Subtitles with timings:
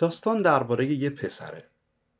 [0.00, 1.70] داستان درباره یه پسره.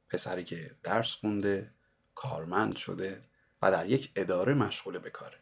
[0.09, 1.75] پسری که درس خونده
[2.15, 3.23] کارمند شده
[3.63, 5.39] و در یک اداره مشغول به کاره.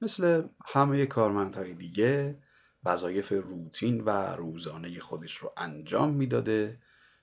[0.00, 2.38] مثل همه کارمندهای دیگه
[2.84, 6.80] وظایف روتین و روزانه خودش رو انجام می‌داده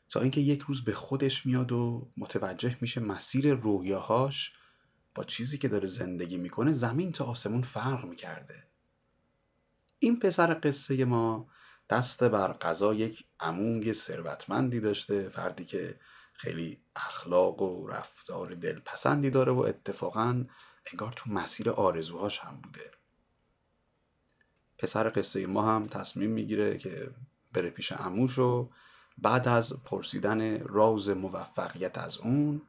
[0.09, 4.53] تا اینکه یک روز به خودش میاد و متوجه میشه مسیر رویاهاش
[5.15, 8.67] با چیزی که داره زندگی می‌کنه زمین تا آسمون فرق می‌کرده.
[9.99, 11.49] این پسر قصه ما
[11.93, 15.99] دست بر قضا یک عموی ثروتمندی داشته فردی که
[16.34, 20.45] خیلی اخلاق و رفتار دلپسندی داره و اتفاقا
[20.91, 22.91] انگار تو مسیر آرزوهاش هم بوده.
[24.77, 27.11] پسر قصه ما هم تصمیم می‌گیره که
[27.53, 28.70] بره پیش عموش و
[29.17, 32.62] بعد از پرسیدن راز موفقیت از اون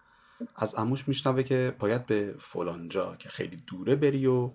[0.57, 4.51] از عموش میشنوه که باید به فلانجا که خیلی دوره بری و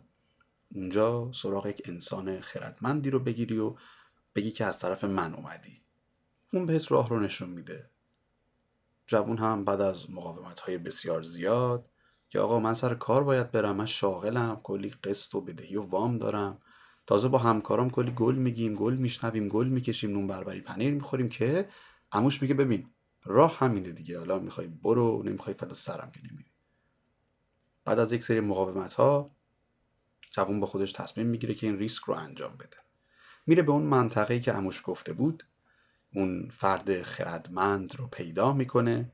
[0.75, 3.75] اونجا سراغ یک انسان خردمندی رو بگیری و
[4.35, 5.81] بگی که از طرف من اومدی.
[6.53, 7.89] اون بهت راه رو نشون میده.
[9.07, 11.89] جوون هم بعد از مقاومت های بسیار زیاد
[12.29, 16.17] که آقا من سر کار باید برم من شاغلم کلی قسط و بدهی و وام
[16.17, 16.61] دارم.
[17.07, 21.69] تازه با همکارام کلی گل میگیم گل میشنویم گل می‌کشیم نون بربری پنیر می‌خوریم که
[22.11, 22.89] عموش میگه ببین
[23.23, 24.19] راه همینه دیگه.
[24.19, 26.51] حالا می‌خوای برو نمی‌خوای فدا سرم که نمیری.
[27.85, 29.31] بعد از یک سری مقاومت ها
[30.31, 32.77] جوون با خودش تصمیم می‌گیره که این ریسک رو انجام بده.
[33.49, 35.45] میره به اون منطقه‌ای که عموش گفته بود.
[36.13, 39.11] اون فرد خردمند رو پیدا می‌کنه.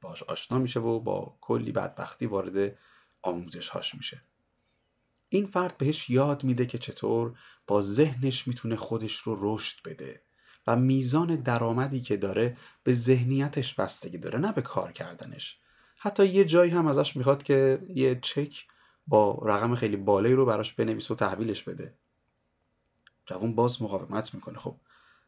[0.00, 2.78] باش آشنا میشه و با کلی بدبختی وارد
[3.22, 4.22] آموزش هاش میشه.
[5.28, 10.22] این فرد بهش یاد میده که چطور با ذهنش می‌تونه خودش رو رشد بده
[10.66, 15.58] و میزان درآمدی که داره به ذهنیتش بستگی داره نه به کار کردنش.
[15.96, 18.66] حتی یه جایی هم ازش می‌خواد که یه چک
[19.06, 21.99] با رقم خیلی بالایی رو براش بنویس و تحویلش بده.
[23.30, 24.58] جوون باز مقاومت می‌کنه.
[24.58, 24.74] خب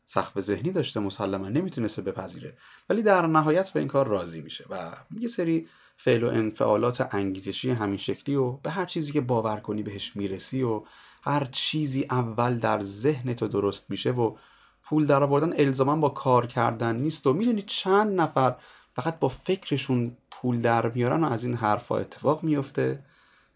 [0.07, 2.57] سخت ذهنی داشته مسلما نمی‌تونسته بپذیره.
[2.89, 7.71] ولی در نهایت به این کار راضی میشه و یه سری فعل و انفعالات انگیزشی
[7.71, 10.83] همین شکلی و به هر چیزی که باور کنی بهش می‌رسی و
[11.23, 14.37] هر چیزی اول در ذهن تو درست میشه و
[14.83, 18.57] پول در آوردن الزاما با کار کردن نیست و می‌دونی چند نفر
[18.95, 23.05] فقط با فکرشون پول در میارن و از این حرفا اتفاق میفته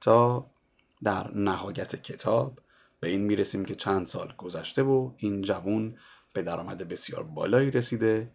[0.01, 0.47] تا
[1.03, 2.59] در نهایت کتاب
[3.01, 5.97] به این می‌رسیم که چند سال گذشته و این جوون
[6.33, 8.33] به درآمد بسیار بالایی رسیده.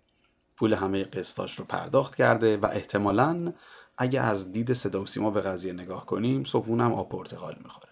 [0.56, 3.54] پول همه قسطاش رو پرداخت کرده و احتمالا
[3.98, 7.92] اگه از دید صدا و سیما به قضیه نگاه کنیم صبحونه هم آب پرتقال می‌خوره.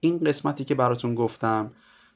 [0.00, 1.72] این قسمتی که براتون گفتم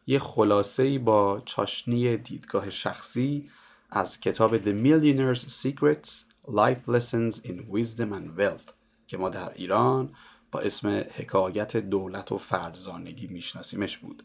[0.07, 3.51] یه خلاصه با چاشنی دیدگاه شخصی
[3.91, 6.11] از کتاب The Millionaire's Secrets
[6.47, 8.73] Life Lessons in Wisdom and Wealth
[9.07, 10.15] که ما در ایران
[10.53, 14.23] با اسم حکایت دولت و فرزانگی میشناسیمش بود.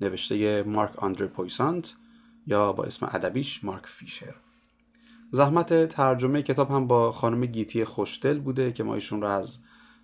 [0.00, 1.94] نوشته مارک آندره پویسانت
[2.46, 4.34] یا با اسم ادبیش مارک فیشر.
[5.30, 9.58] زحمت ترجمه کتاب هم با خانم گیتی خوشدل بوده که ما ایشون رو از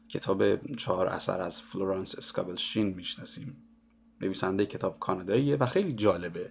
[0.08, 3.56] کتاب چهار اثر از فلورانس اسکابل شین می‌شناسیم.
[4.20, 6.50] نویسنده کتاب کاناداییه و خیلی جالبه.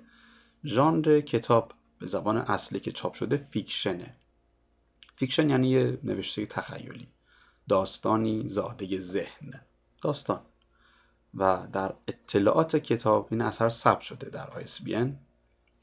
[0.65, 4.15] ژانر کتاب به زبان اصلی که چاپ شده fiction
[5.15, 5.23] ه.
[5.23, 7.07] fiction یعنی نوشته تخیلی.
[7.69, 9.61] داستانی زاده ذهن.
[10.01, 10.41] داستان.
[11.33, 15.07] و در اطلاعات کتاب این اثر ثبت شده در ISBN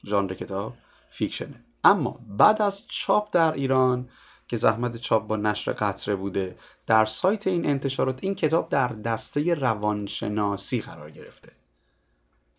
[0.05, 0.73] ژانر کتاب
[1.09, 4.09] fiction ه اما بعد از چاپ در ایران
[4.47, 9.53] که زحمت چاپ با نشر قطره بوده در سایت این انتشارات این کتاب در دسته
[9.53, 11.51] روانشناسی قرار گرفته.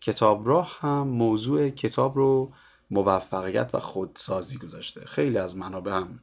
[0.01, 2.53] کتاب را هم موضوع کتاب رو
[2.91, 5.05] موفقیت و خودسازی گذاشته.
[5.05, 6.19] خیلی از منابع هم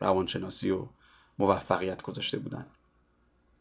[0.00, 0.86] روانشناسی و
[1.38, 2.66] موفقیت گذاشته بودن.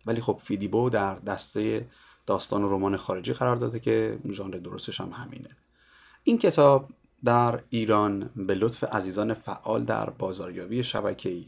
[0.05, 1.87] ولی خب فیدیبو در دسته
[2.25, 5.49] داستان و رمان خارجی قرار داده که ژانر درستش هم همینه.
[6.23, 6.89] این کتاب
[7.23, 11.45] در ایران به لطف عزیزان فعال در بازاریابی شبکه‌ای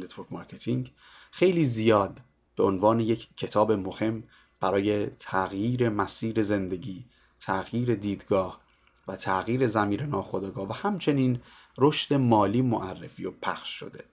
[0.00, 0.92] network marketing
[1.30, 2.20] خیلی زیاد
[2.56, 4.22] به عنوان یک کتاب مهم
[4.60, 7.04] برای تغییر مسیر زندگی
[7.40, 8.60] تغییر دیدگاه
[9.08, 11.40] و تغییر زمیر ناخودآگاه و همچنین
[11.78, 14.04] رشد مالی معرفی و پخش شده.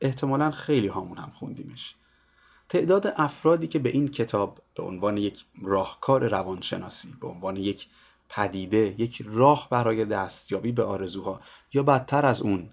[0.00, 1.94] احتمالا خیلی هامون هم خوندیمش.
[2.68, 7.86] تعداد افرادی که به این کتاب به عنوان یک راهکار روانشناسی به عنوان یک
[8.28, 11.40] پدیده یک راه برای دستیابی به آرزوها
[11.72, 12.70] یا بدتر از اون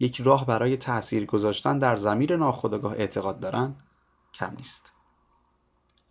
[0.00, 3.74] یک راه برای تاثیر گذاشتن در زمیر ناخودآگاه اعتقاد دارن
[4.34, 4.92] کم نیست.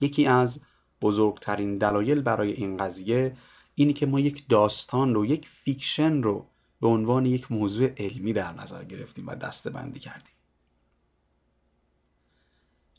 [0.01, 0.61] یکی از
[1.01, 3.37] بزرگترین دلایل برای این قضیه
[3.75, 6.47] اینه که ما یک داستان رو یک fiction رو
[6.81, 10.32] به عنوان یک موضوع علمی در نظر گرفتیم و دسته بندی کردیم.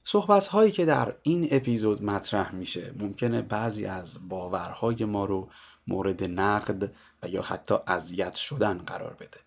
[0.05, 5.49] صحبت هایی که در این اپیزود مطرح میشه ممکنه بعضی از باورهای ما رو
[5.87, 6.93] مورد نقد
[7.23, 9.41] و یا حتی اذیت شدن قرار بده.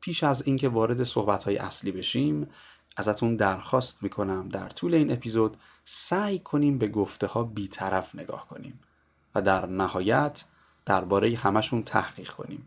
[0.00, 2.48] پیش از اینکه وارد صحبت های اصلی بشیم
[2.96, 8.80] ازتون درخواست می‌کنم در طول این اپیزود سعی کنیم به گفته ها بیطرف نگاه کنیم
[9.34, 10.44] و در نهایت
[10.84, 12.66] درباره همشون تحقیق کنیم.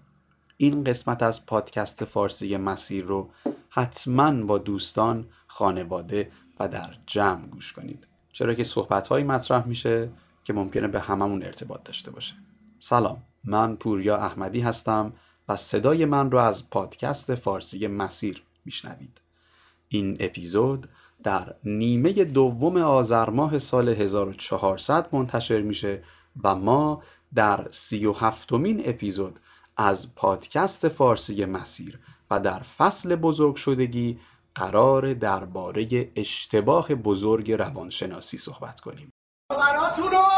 [0.57, 3.29] این قسمت از پادکست فارسی مسیر رو
[3.69, 8.07] حتما با دوستان، خانواده و در جمع گوش کنید.
[8.31, 10.09] چرا که صحبت های مطرح میشه
[10.43, 12.35] که ممکنه به هممون ارتباط داشته باشه.
[12.79, 15.13] سلام من پوریا احمدی هستم
[15.49, 19.21] و صدای من رو از پادکست فارسی مسیر میشنوید.
[19.87, 20.89] این اپیزود
[21.23, 26.03] در نیمه دوم آذر ماه سال 1400 منتشر میشه
[26.43, 27.03] و ما
[27.35, 29.39] در سی و هفتمین اپیزود
[29.77, 31.99] از پادکست فارسی مسیر
[32.31, 34.19] و در فصل بزرگ شدگی
[34.55, 39.09] قرار درباره اشتباه بزرگ روانشناسی صحبت کنیم.
[39.51, 40.32] اینستاگرام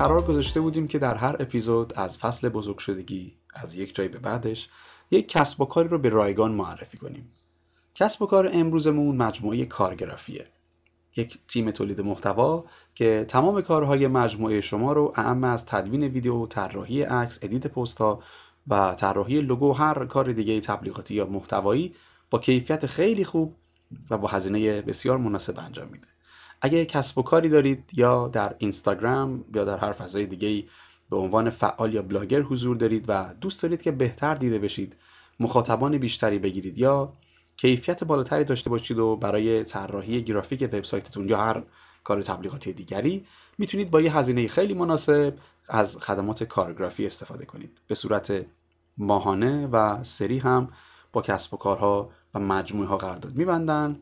[0.00, 4.18] قرار گذاشته بودیم که در هر اپیزود از فصل بزرگ شدگی از یک جای به
[4.18, 4.68] بعدش
[5.10, 7.32] یک کسب و کاری رو به رایگان معرفی کنیم
[7.94, 10.46] کسب و کار امروزمون مجموعه کارگرافیه
[11.16, 12.64] یک تیم تولید محتوا
[12.94, 18.22] که تمام کارهای مجموعه شما رو اعم از تدوین ویدیو، طراحی عکس، edit پستها
[18.68, 21.94] و طراحی لوگو هر کار دیگه تبلیغاتی یا محتوایی
[22.30, 23.56] با کیفیت خیلی خوب
[24.10, 26.06] و با هزینه بسیار مناسب انجام میده.
[26.62, 30.68] اگه کسب و کاری دارید یا در اینستاگرام یا در هر فضای دیگه
[31.10, 34.96] به عنوان فعال یا بلاگر حضور دارید و دوست دارید که بهتر دیده بشید
[35.40, 37.12] مخاطبان بیشتری بگیرید یا
[37.56, 41.62] کیفیت بالاتری داشته باشید و برای طراحی گرافیک وبسایتتون یا هر
[42.04, 43.26] کار تبلیغاتی دیگری
[43.58, 45.34] می‌تونید با یه هزینه خیلی مناسب
[45.68, 47.80] از خدمات کارگرافی استفاده کنید.
[47.86, 48.46] به صورت
[48.98, 50.68] ماهانه و سری هم
[51.12, 54.00] با کسب و کارها و مجموعه ها قرارداد میبندن.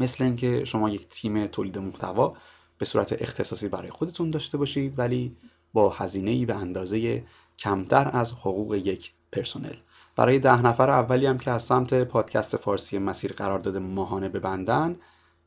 [0.00, 2.36] مثل اینکه شما یک تیم تولید محتوا
[2.78, 5.36] به صورت اختصاصی برای خودتون داشته باشید ولی
[5.72, 7.24] با هزینه ای به اندازه
[7.58, 9.76] کمتر از حقوق یک پرسنل.
[10.16, 14.96] برای ده نفر اولی هم که از سمت پادکست فارسی مسیر قرارداد ماهانه ببندن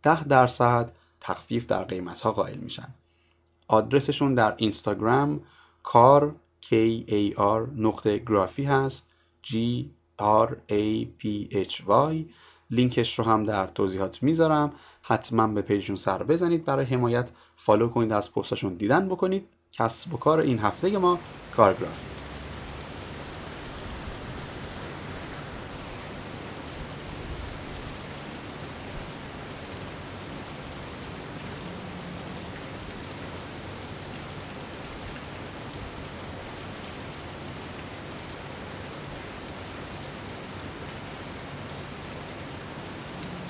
[0.04, 0.92] ده درصد
[1.22, 2.88] تخفیف در قیمت ها قائل میشن.
[3.68, 5.42] آدرسشون در اینستاگرام
[5.84, 6.70] کار K
[7.08, 9.14] A R نقطه گرافی هست
[9.46, 9.56] G
[10.20, 12.26] R A P H Y.
[12.72, 14.74] لینکش رو هم در توضیحات می‌ذارم.
[15.02, 17.30] حتما به page شون سر بزنید برای حمایت.
[17.56, 19.48] follow کنید از پستاشون دیدن بکنید.
[19.72, 21.20] کسب و کار این هفته ما
[21.56, 22.19] کارگرافی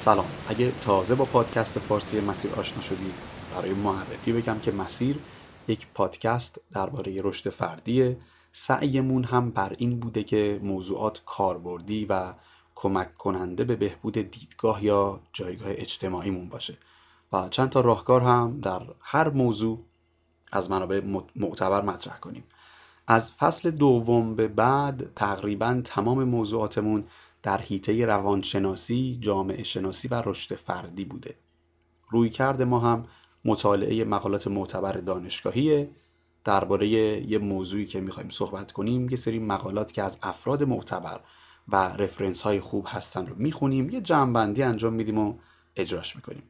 [0.10, 0.26] سلام.
[0.48, 3.14] اگه تازه با پادکست فارسی مسیر آشنا شدید
[3.56, 5.20] برای معرفی بگم که مسیر
[5.68, 8.18] یک پادکست درباره رشد فردیه.
[8.54, 12.34] سعیمون هم بر این بوده که موضوعات کاربردی و
[12.76, 16.78] کمک کننده به بهبود دیدگاه یا جایگاه اجتماعیمون باشه.
[17.34, 19.86] و چند تا راهکار هم در هر موضوع
[20.52, 21.02] از منابع
[21.36, 22.44] معتبر مطرح کنیم.
[23.08, 27.04] از فصل دوم به بعد تقریبا تمام موضوعاتمون
[27.44, 31.36] در حیطه روانشناسی، جامعه شناسی و رشد فردی بوده.
[32.10, 33.06] روی کرده ما هم
[33.46, 35.90] مطالعه مقالات معتبر دانشگاهیه
[36.44, 41.20] درباره یه موضوعی که می‌خوایم صحبت کنیم یه سری مقالات که از افراد معتبر
[41.68, 45.34] و رفرنس های خوب هستن رو می‌خونیم یه جمعبندی انجام میدیم و
[45.76, 46.44] اجراش می‌کنیم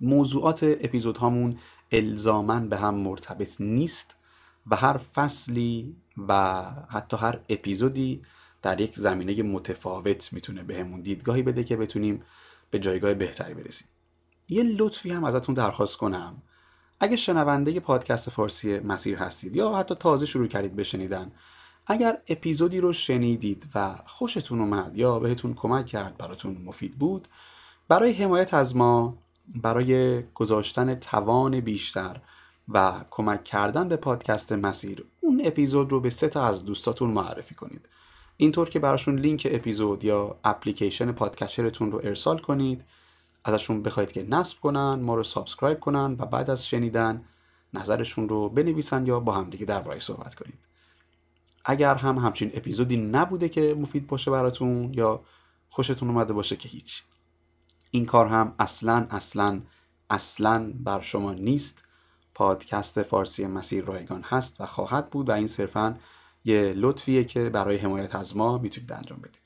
[0.00, 1.58] موضوعات اپیزود هامون
[1.92, 4.16] الزامن به هم مرتبط نیست
[4.66, 5.96] و هر فصلی
[6.28, 8.22] و حتی هر اپیزودی
[8.62, 12.22] در یک زمینه متفاوت می‌تونه بهمون دیدگاهی بده که بتونیم
[12.70, 13.88] به جایگاه بهتری برسیم.
[14.48, 16.42] یه لطفی هم ازتون درخواست کنم.
[17.00, 21.32] اگه شنونده پادکست فارسی مسیر هستید یا حتی تازه شروع کردید بشنیدن
[21.86, 27.28] اگر اپیزودی رو شنیدید و خوشتون اومد یا بهتون کمک کرد براتون مفید بود
[27.88, 32.20] برای حمایت از ما برای گذاشتن توان بیشتر
[32.68, 37.54] و کمک کردن به پادکست مسیر اون اپیزود رو به سه تا از دوستاتون معرفی
[37.54, 37.88] کنید.
[38.40, 42.84] اینطور که براشون لینک اپیزود یا اپلیکیشن podcatcher تون رو ارسال کنید
[43.44, 47.24] ازشون بخواید که نصب کنن ما رو subscribe کنن و بعد از شنیدن
[47.74, 50.58] نظرشون رو بنویسن یا با همدیگه درباره صحبت کنید.
[51.64, 55.20] اگر هم همچین اپیزودی نبوده که مفید باشه براتون یا
[55.68, 57.02] خوشتون اومده باشه که هیچ
[57.90, 59.60] این کار هم اصلا اصلا
[60.10, 61.84] اصلا بر شما نیست.
[62.34, 65.96] پادکست فارسی مسیر رایگان هست و خواهد بود و این صرفا
[66.44, 69.40] یه لطفیه که برای حمایت از ما می‌تونید انجام بدید.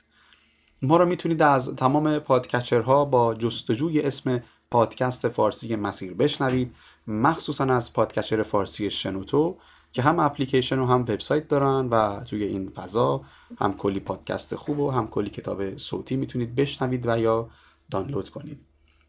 [0.82, 6.74] ما رو می‌تونید از تمام podcatcher ها با جستجوی اسم پادکست فارسی مسیر بشنوید
[7.06, 9.56] مخصوصا از podcatcher فارسی شنوتو
[9.92, 13.22] که هم اپلیکیشن و هم وبسایت دارن و توی این فضا
[13.58, 17.50] هم کلی پادکست خوب و هم کلی کتاب صوتی می‌تونید بشنوید و یا
[17.90, 18.60] دانلود کنید.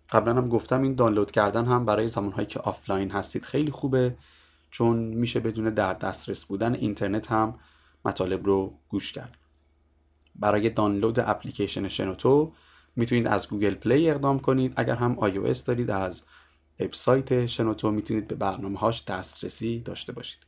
[0.09, 4.15] قبلا هم گفتم این دانلود کردن هم برای زمانهایی که آفلاین هستید خیلی خوبه
[4.71, 7.59] چون میشه بدون در دسترس بودن اینترنت هم
[8.05, 9.37] مطالب رو گوش کرد.
[10.35, 12.53] برای دانلود اپلیکیشن شنوتو
[12.95, 14.73] می‌تونید از Google Play اقدام کنید.
[14.75, 16.25] اگر هم iOS دارید از
[16.79, 20.39] وبسایت شنوتو می‌تونید به برنامه هاش دسترسی داشته باشید.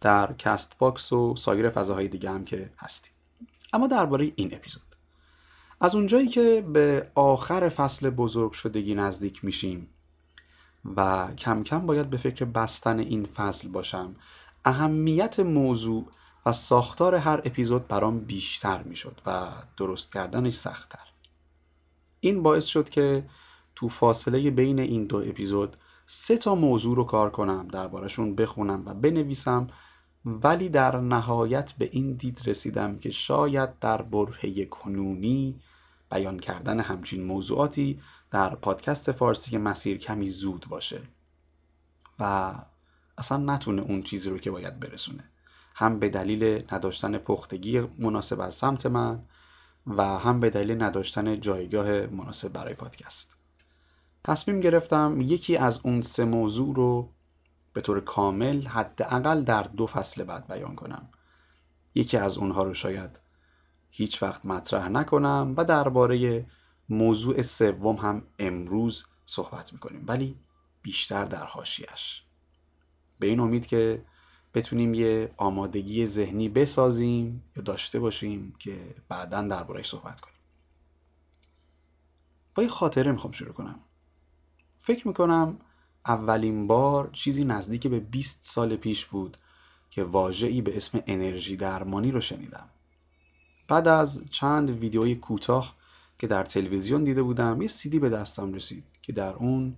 [0.00, 3.12] در Castbox و سایر فضاهای دیگه هم که هستیم.
[3.72, 4.82] اما درباره این اپیزود.
[5.80, 9.88] از اونجایی که به آخر فصل بزرگ شدگی نزدیک میشیم
[10.96, 14.16] و کم کم باید به فکر بستن این فصل باشم
[14.64, 16.06] اهمیت موضوع
[16.46, 21.08] و ساختار هر اپیزود برام بیشتر می‌شد و درست کردنش سختتر.
[22.20, 23.24] این باعث شد که
[23.74, 25.76] تو فاصله بین این دو اپیزود
[26.06, 29.66] سه تا موضوع رو کار کنم دربارشون بخونم و بنویسم
[30.24, 35.60] ولی در نهایت به این دید رسیدم که شاید در برهه کنونی
[36.10, 38.00] بیان کردن همچین موضوعاتی
[38.30, 41.02] در پادکست فارسی مسیر کمی زود باشه
[42.18, 42.54] و
[43.18, 45.24] اصلا نتونه اون چیزی رو که باید برسونه.
[45.78, 49.22] هم به دلیل نداشتن پختگی مناسب از سمت من
[49.86, 53.38] و هم به دلیل نداشتن جایگاه مناسب برای پادکست.
[54.24, 57.12] تصمیم گرفتم یکی از اون سه موضوع رو
[57.72, 61.08] به طور کامل حداقل در دو فصل بعد بیان کنم.
[61.94, 63.10] یکی از اونها رو شاید
[63.90, 66.46] هیچ وقت مطرح نکنم و درباره
[66.88, 70.36] موضوع سوم هم امروز صحبت می‌کنیم ولی
[70.82, 72.22] بیشتر در حاشیش
[73.18, 74.04] به این امید که
[74.56, 80.36] بتونیم یه آمادگی ذهنی بسازیم یا داشته باشیم که بعدا دربارهش صحبت کنیم.
[82.54, 83.80] با یه خاطره می‌خوام شروع کنم.
[84.78, 85.58] فکر می‌کنم
[86.06, 89.36] اولین بار چیزی نزدیک به 20 سال پیش بود
[89.90, 92.68] که واژه‌ای به اسم انرژی درمانی رو شنیدم.
[93.68, 95.76] بعد از چند ویدیوی کوتاه
[96.18, 99.76] که در تلویزیون دیده بودم یه سیدی به دستم رسید که در اون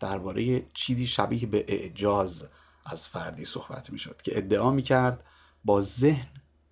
[0.00, 2.48] درباره چیزی شبیه به اعجاز
[2.88, 5.24] از فردی صحبت می شد که ادعا می کرد
[5.64, 6.28] با ذهن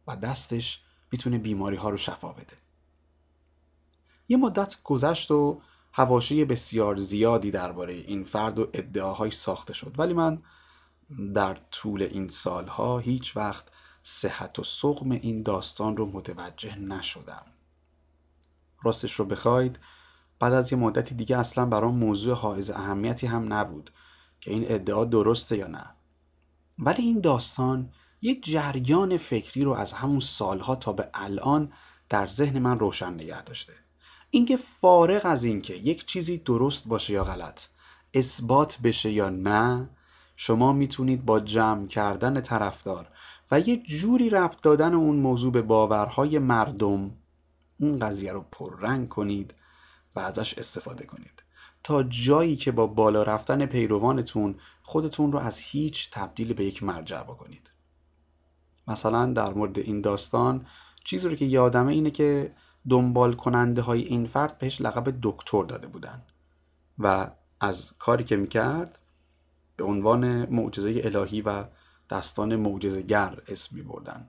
[0.06, 0.82] و دستش
[1.12, 2.56] می‌تونه بیماری ها رو شفا بده.
[4.28, 5.60] یه مدت گذشت و
[5.92, 9.94] هواشی بسیار زیادی درباره این فرد و ادعاهاش ساخته شد.
[9.98, 10.42] ولی من
[11.34, 13.64] در طول این سالها هیچ وقت
[14.02, 17.46] صحت و سقم این داستان رو متوجه نشدم.
[18.82, 19.78] راستش رو بخواید
[20.38, 23.90] بعد از یه مدتی دیگه اصلا برام موضوع حائز اهمیتی هم نبود
[24.40, 25.95] که این ادعا درسته یا نه.
[26.78, 27.92] ولی این داستان
[28.22, 31.72] یک جریان فکری رو از همون سالها تا به الان
[32.08, 33.72] در ذهن من روشن نگه داشته.
[34.30, 37.66] اینکه فارغ از اینکه یک چیزی درست باشه یا غلط
[38.14, 39.90] اثبات بشه یا نه
[40.36, 43.08] شما می‌تونید با جمع کردن طرفدار
[43.50, 47.10] و یه جوری ربط دادن اون موضوع به باورهای مردم
[47.80, 49.54] اون قضیه رو پررنگ کنید
[50.16, 51.35] و ازش استفاده کنید.
[51.86, 57.22] تا جایی که با بالا رفتن پیروانتون خودتون رو از هیچ تبدیل به یک مرجع
[57.22, 57.70] بکنید.
[58.88, 60.66] مثلا در مورد این داستان
[61.04, 62.54] چیزی رو که یادمه اینه که
[62.88, 66.22] دنبال کننده های این فرد بهش لقب دکتر داده بودن
[66.98, 68.98] و از کاری که می‌کرد
[69.76, 71.64] به عنوان معجزه الهی و
[72.10, 74.28] دستان معجزه‌گر اسم می بردن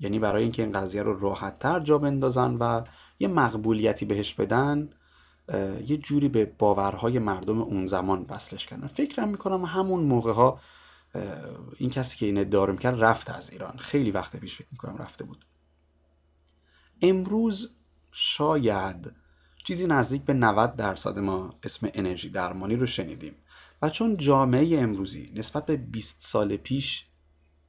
[0.00, 2.82] یعنی برای اینکه این قضیه رو راحت تر جا بندازن و
[3.18, 4.90] یه مقبولیتی بهش بدن
[5.86, 8.86] یه جوری به باورهای مردم اون زمان وصلش کردن.
[8.86, 10.60] فکرم می‌کنم همون موقع ها
[11.76, 13.76] این کسی که این ادعا کرد رفت از ایران.
[13.78, 15.44] خیلی وقت پیش فکر می‌کنم رفته بود.
[17.02, 17.76] امروز
[18.12, 19.12] شاید
[19.64, 23.34] چیزی نزدیک به 90 درصد ما اسم انرژی درمانی رو شنیدیم
[23.82, 27.06] و چون جامعه امروزی نسبت به 20 سال پیش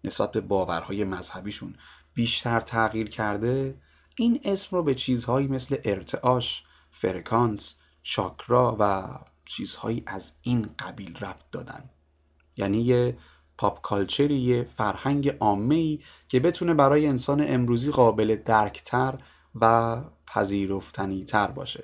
[0.03, 1.75] نسبت به باورهای مذهبیشون
[2.13, 3.81] بیشتر تغییر کرده
[4.15, 6.63] این اسم رو به چیزهایی مثل ارتعاش،
[6.99, 9.07] فرکانس، چاکرا و
[9.45, 11.89] چیزهایی از این قبیل ربط دادن.
[12.57, 13.17] یعنی یه
[13.57, 19.17] پاپ کالچری یه فرهنگ عامه که بتونه برای انسان امروزی قابل درکتر
[19.55, 21.83] و پذیرفتنی تر باشه.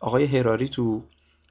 [0.00, 1.02] آقای هراری تو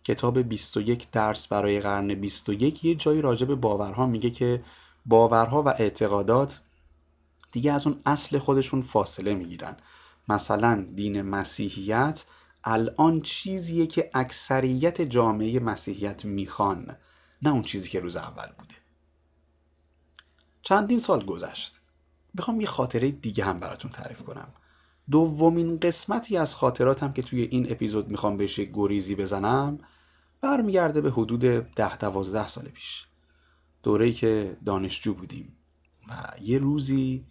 [0.04, 4.64] کتاب 21 درس برای قرن 21 یه جایی راجع به باورها میگه که
[5.06, 6.62] باورها و اعتقادات
[7.52, 9.78] دیگه از اون اصل خودشون فاصله می‌گیرن.
[10.30, 12.26] مثلا دین مسیحیت
[12.64, 16.96] الان چیزیه که اکثریت جامعه مسیحیت می‌خوان
[17.42, 18.76] نه اون چیزی که روز اول بوده.
[20.62, 21.80] چندین سال گذشت.
[22.38, 24.54] بخوام یه خاطره دیگه هم براتون تعریف کنم.
[25.12, 29.78] دومین قسمتی از خاطراتم که توی این اپیزود می‌خوام بهش گریزی بزنم
[30.42, 31.42] برمیگرده به حدود
[31.76, 33.08] ده دوازده سال پیش.
[33.84, 35.58] دوره‌ای که دانشجو بودیم.
[36.10, 37.26] و یه روزی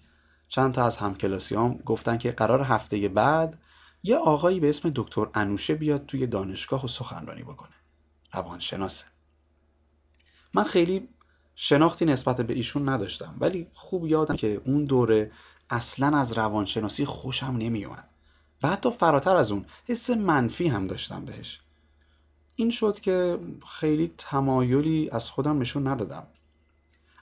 [0.48, 3.58] چند تا از همکلاسیام گفتن که قرار هفته بعد
[4.02, 7.74] یه آقایی به اسم دکتر انوشه بیاد توی دانشگاه و سخنرانی بکنه.
[8.32, 9.04] روانشناسه.
[10.54, 11.08] من خیلی
[11.54, 15.32] شناختی نسبت به ایشون نداشتم ولی خوب یادم که اون دوره
[15.70, 18.08] اصلا از روانشناسی خوشم نمیومد
[18.62, 21.60] و حتی فراتر از اون حس منفی هم داشتم بهش.
[22.56, 26.26] این شد که خیلی تمایلی از خودم نشون ندادم.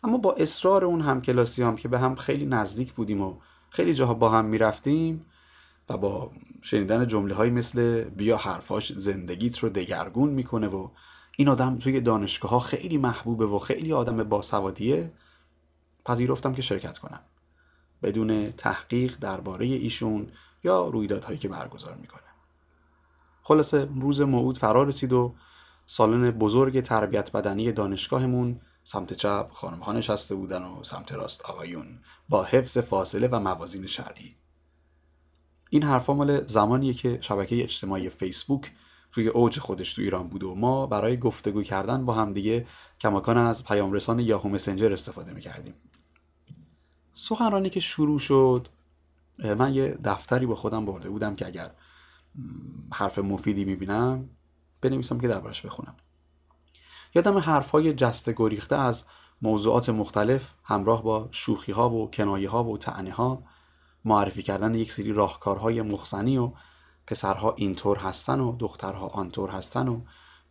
[0.03, 3.37] اما با اصرار اون همکلاسیام که به هم خیلی نزدیک بودیم و
[3.71, 5.27] خیلی جاها با هم می‌رفتیم
[5.91, 6.31] و با
[6.63, 10.89] شنیدن جمله های مثل بیا حرفاش زندگیت رو دگرگون می‌کنه و
[11.37, 15.13] این آدم توی دانشگاه ها خیلی محبوبه و خیلی آدم باسوادیه
[16.05, 17.21] پذیرفتم که شرکت کنم.
[18.03, 20.29] بدون تحقیق درباره ایشون
[20.65, 22.21] یا رویدادهایی که برگزار می‌کنه.
[23.43, 25.35] خلاصه روز موعود فرا رسید و
[25.87, 32.45] سالن بزرگ تربیت بدنی دانشگاهمون سمت چپ خانم نشسته بودن و سمت راست آقایون با
[32.45, 34.40] حفظ فاصله و موازین شرعی.
[35.71, 38.73] این حرفا مال زمانیه که شبکه اجتماعی فیسبوک
[39.13, 42.67] روی اوج خودش تو ایران بود و ما برای گفتگو کردن با هم دیگه
[43.01, 45.75] کماکان از پیام رسان یاهو مسنجر استفاده می‌کردیم.
[47.15, 48.69] سخنرانی که شروع شد
[49.39, 51.71] من یه دفتری با خودم برده بودم که اگر
[52.93, 54.29] حرف مفیدی می‌بینم
[54.81, 55.95] بنویسم که دربارش بخونم.
[57.15, 59.07] یادم حرف های جست گریخته از
[59.43, 63.43] موضوعات مختلف همراه با شوخی ها و کنایه ها و تعنه ها
[64.05, 66.53] معرفی کردن یک سری راهکارهای مخزنی و
[67.07, 70.01] پسرها اینطور هستن و دخترها آنطور هستن و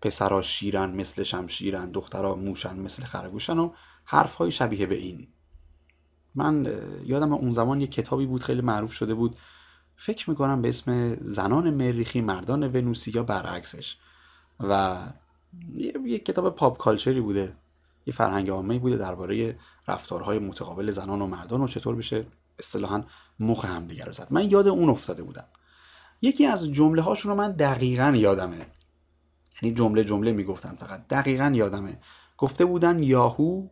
[0.02, 3.72] پسرها شیرن مثل شمشیرن دخترها موشن مثل خرگوشن و
[4.06, 5.28] حرفهای شبیه به این.
[6.36, 9.36] من یادم اون زمان یک کتابی بود خیلی معروف شده بود.
[9.96, 13.98] فکر می‌کنم به اسم زنان مریخی مردان ونوسی یا برعکسش.
[14.60, 14.98] و
[16.06, 17.56] یه کتاب پاپ کالچری بوده.
[18.06, 22.26] یه فرهنگ عامه بوده درباره رفتارهای متقابل زنان و مردان و چطور بشه
[22.60, 23.04] اصطلاحا
[23.40, 24.28] مخ همدیگه رو زد.
[24.32, 25.46] من یاد اون افتاده بودم.
[26.22, 28.66] یکی از جمله هاشون رو من دقیقا یادمه.
[29.62, 31.08] یعنی جمله جمله می‌گفتن فقط.
[31.08, 32.00] دقیقا یادمه.
[32.38, 33.68] گفته بودن یاهو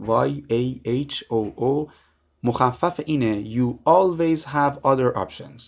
[0.00, 1.90] Y A H O O
[2.42, 3.44] مخفف اینه.
[3.44, 5.62] You always have other options.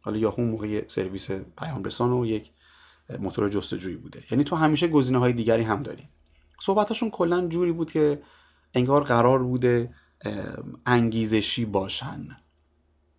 [0.00, 2.50] حالا یاهو موقع سرویس پیام رسان و یک
[3.18, 4.24] موتور جستجویی بوده.
[4.30, 6.08] یعنی تو همیشه گزینه های دیگری هم داری.
[6.60, 8.22] صحبتاشون کلا جوری بود که
[8.74, 9.94] انگار قرار بوده
[10.86, 12.28] انگیزشی باشن.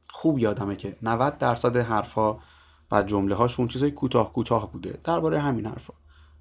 [0.09, 2.41] خوب یادمه که 90 درصد حرفها
[2.91, 4.99] و جمله هاشون چیزای کوتاه کوتاه بوده.
[5.03, 5.93] درباره همین حرفا.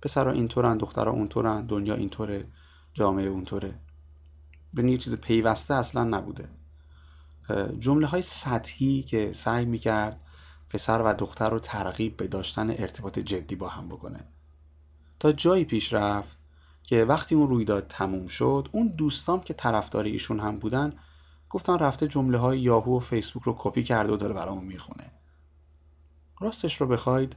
[0.03, 2.49] پسرا اینطورن دخترا اونطورن دنیا اینطوره
[2.95, 3.81] جامعه اونطوره.
[4.75, 6.49] به یه چیز پیوسته اصلا نبوده.
[7.79, 10.21] جمله های سطحی که سعی می‌کرد
[10.71, 14.25] پسر و دختر رو ترغیب به داشتن ارتباط جدی با هم بکنه.
[15.21, 16.38] تا جایی پیش رفت
[16.89, 20.93] که وقتی اون رویداد تموم شد اون دوستام که طرفدار ایشون هم بودن
[21.51, 25.11] گفتن رفته جمله های یاهو و فیسبوک رو کپی کرده و داره برامون می‌خونه.
[26.41, 27.37] راستش رو بخواید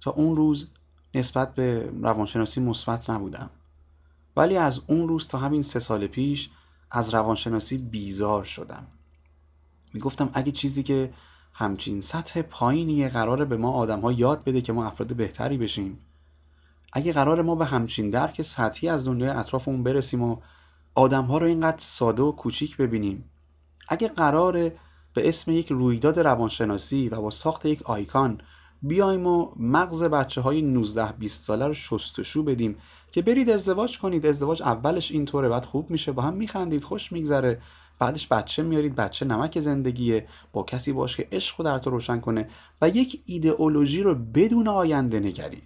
[0.00, 0.70] تا اون روز
[1.14, 3.50] نسبت به روانشناسی مثبت نبودم.
[4.36, 6.50] ولی از اون روز تا همین سه سال پیش
[6.90, 8.86] از روانشناسی بیزار شدم.
[9.94, 11.12] می‌گفتم اگه چیزی که
[11.52, 15.98] همچین سطح پایینی قراره به ما آدم ها یاد بده که ما افراد بهتری بشیم.
[16.92, 20.36] اگه قرار ما به همچین درک سطحی از دنیای اطرافمون برسیم و
[20.94, 23.30] آدم ها رو اینقدر ساده و کوچیک ببینیم
[23.88, 24.76] اگه قراره
[25.14, 28.40] به اسم یک رویداد روانشناسی و با ساخت یک آیکان
[28.82, 32.76] بیایم و مغز بچه های 19 20 ساله رو شستشو بدیم
[33.12, 37.60] که برید ازدواج کنید ازدواج اولش اینطوره بعد خوب میشه با هم میخندید خوش میگذره
[37.98, 42.48] بعدش بچه میارید بچه نمک زندگیه با کسی باش که عشق در تو روشن کنه
[42.82, 45.62] و یک ایدئولوژی رو بدون آینده نگری.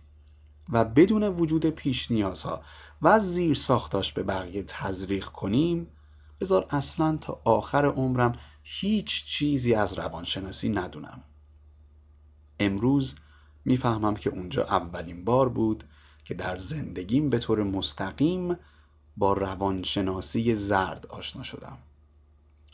[0.69, 2.63] و بدون وجود پیش نیازها
[3.03, 5.87] و زیر ساختاش به بقیه تزریق کنیم
[6.41, 11.23] بذار اصلا تا آخر عمرم هیچ چیزی از روانشناسی ندونم.
[12.61, 13.17] امروز
[13.65, 15.85] می‌فهمم که اونجا اولین بار بود
[16.25, 18.57] که در زندگیم به طور مستقیم
[19.17, 21.79] با روانشناسی زرد آشنا شدم.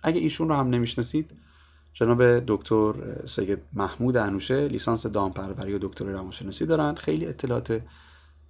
[0.02, 1.40] اگه ایشون رو هم نمی‌شناسید
[1.92, 2.94] جناب دکتر
[3.26, 6.94] سید محمود انوشه لیسانس دامپروری و دکتر روانشناسی دارن.
[6.94, 7.82] خیلی اطلاعات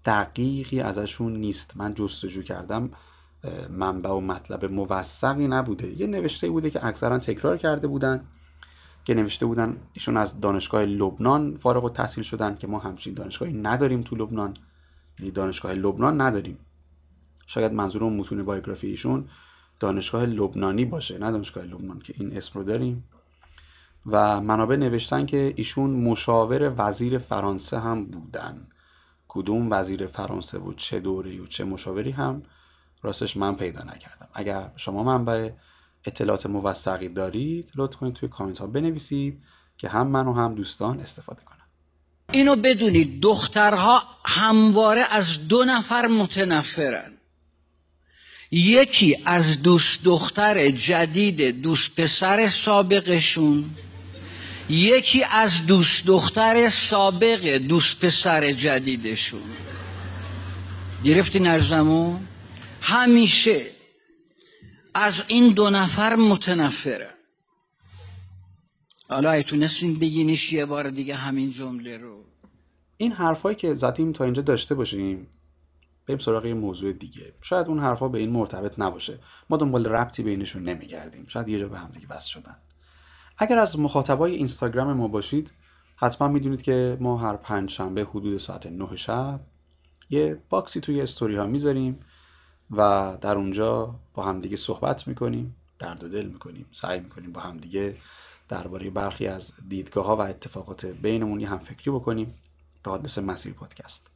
[0.04, 1.76] دقیقی ازشون نیست.
[1.76, 2.90] من جستجو کردم.
[3.70, 6.00] منبع و مطلب موثقی نبوده.
[6.00, 8.24] یه نوشته بوده که اکثرا تکرار کرده بودن.
[9.04, 13.52] که نوشته بودن ایشون از دانشگاه لبنان فارغ و تحصیل شدن که ما همچین دانشگاهی
[13.52, 14.56] نداریم تو لبنان.
[15.18, 16.58] یعنی دانشگاه لبنان نداریم.
[17.46, 19.28] شاید منظور اون متون بایوگرافی ایشون
[19.80, 23.04] دانشگاه لبنانی باشه نه دانشگاه لبنان که این اسم رو داریم.
[24.06, 28.66] و منابع نوشتن که ایشون مشاور وزیر فرانسه هم بودن.
[29.28, 32.42] کدوم وزیر فرانسه و چه دوره و چه مشاوری هم
[33.02, 34.28] راستش من پیدا نکردم.
[34.34, 35.50] اگر شما منبع
[36.04, 39.42] اطلاعات موثقی دارید لطف کنید توی کامنت ها بنویسید
[39.78, 41.58] که هم من و هم دوستان استفاده کنم.
[42.32, 47.12] اینو بدونید دخترها همواره از دو نفر متنفرن.
[48.50, 53.64] یکی از دوست دختر جدید دوست پسر سابقشون
[54.72, 59.42] یکی از دوست دختر سابق دوست پسر جدیدشون.
[61.04, 62.18] گرفتی نرزمو؟
[62.80, 63.70] همیشه
[64.94, 67.10] از این دو نفر متنفره.
[69.08, 72.24] حالا ای تونستین بگینیش یه بار دیگه همین جمله رو.
[72.96, 75.26] این حرفایی که زدیم تا اینجا داشته باشیم
[76.06, 77.32] بریم سراغ یه موضوع دیگه.
[77.42, 79.18] شاید اون حرفا به این مرتبط نباشه.
[79.50, 81.26] ما دنبال ربطی بینشون نمیگردیم.
[81.28, 82.56] شاید یه جا به هم دیگه بس شدن.
[83.42, 85.52] اگر از مخاطبای اینستاگرام ما باشید
[85.96, 89.40] حتما می‌دونید که ما هر پنج شنبه حدود ساعت 9 شب
[90.10, 92.00] یه باکسی توی استوری ها می‌ذاریم
[92.70, 97.96] و در اونجا با همدیگه صحبت می‌کنیم درد و دل می‌کنیم سعی می‌کنیم با همدیگه
[98.48, 102.34] درباره برخی از دیدگاه ها و اتفاقات بینمون یه هم فکری بکنیم.
[102.82, 104.10] به حادث مسیر پادکست.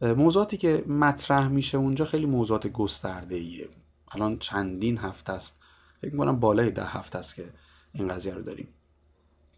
[0.00, 3.68] موضوعاتی که مطرح میشه اونجا خیلی موضوعات گسترده ایه
[4.12, 5.58] الان چندین هفته است.
[6.00, 7.52] فکر می‌کنم بالای ده هفته است که
[7.92, 8.68] این قضیه رو داریم.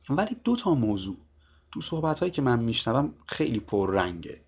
[0.09, 1.17] ولی دو تا موضوع
[1.73, 4.41] تو صحبت هایی که من میشنوم خیلی پررنگه.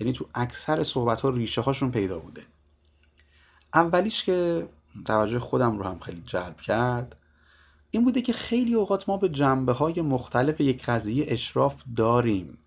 [0.00, 2.42] یعنی تو اکثر صحبت ها ریشه هاشون پیدا بوده.
[3.74, 4.68] اولیش که
[5.04, 7.16] توجه خودم رو هم خیلی جلب کرد
[7.90, 12.58] این بوده که خیلی اوقات ما به جنبه های مختلف یک قضیه اشراف داریم.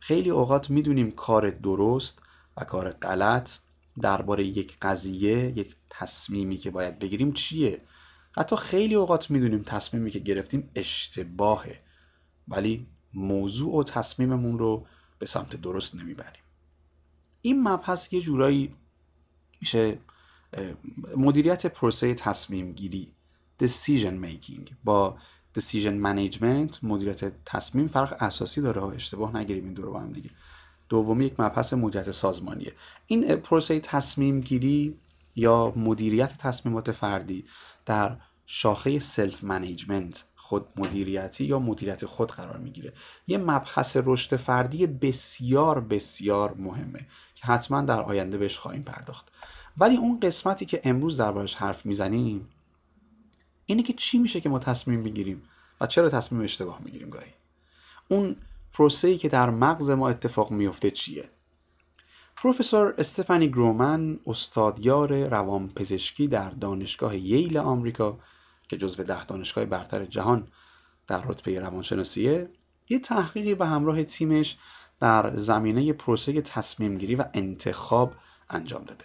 [0.00, 2.22] خیلی اوقات می‌دونیم کار درست
[2.56, 3.50] و کار غلط
[4.00, 7.80] درباره یک قضیه یک تصمیمی که باید بگیریم چیه؟
[8.36, 11.80] حتی خیلی اوقات می‌دونیم تصمیمی که گرفتیم اشتباهه
[12.48, 14.86] ولی موضوع و تصمیممون رو
[15.18, 16.42] به سمت درست نمی‌بریم.
[17.42, 18.74] این مبحث یه جورایی
[19.60, 19.98] میشه
[21.16, 23.12] مدیریت پروسه تصمیم گیری
[23.62, 24.72] decision making.
[24.84, 25.16] با
[25.58, 28.82] decision management مدیریت تصمیم فرق اساسی داره.
[28.82, 30.30] اشتباه نگیریم این دو رو با هم دیگه.
[30.88, 32.72] دومی یک مبحث مدیریت سازمانیه.
[33.06, 34.98] این پروسه تصمیم گیری
[35.36, 37.44] یا مدیریت تصمیمات فردی
[37.86, 42.92] در شاخه self management خود مدیریتی یا مدیریت خود قرار می‌گیره.
[43.26, 49.32] یه مبحث رشد فردی بسیار بسیار مهمه که حتما در آینده بهش خواهیم پرداخت.
[49.78, 52.48] ولی اون قسمتی که امروز دربارش حرف می‌زنیم
[53.66, 55.42] اینه که چی میشه که ما تصمیم بگیریم
[55.80, 57.32] و چرا تصمیم اشتباه می‌گیریم گاهی؟
[58.08, 58.36] اون
[58.72, 61.30] پروسه‌ای که در مغز ما اتفاق میفته چیه؟
[62.36, 68.18] پروفسور استفانی گرومن استادیار روانپزشکی در دانشگاه ییل آمریکا
[68.68, 70.48] که جزو ده دانشگاه برتر جهان
[71.06, 72.50] در رتبه روانشناسیه
[72.88, 74.56] یه تحقیقی به همراه تیمش
[75.00, 78.14] در زمینه پروسه تصمیم گیری و انتخاب
[78.50, 79.04] انجام داده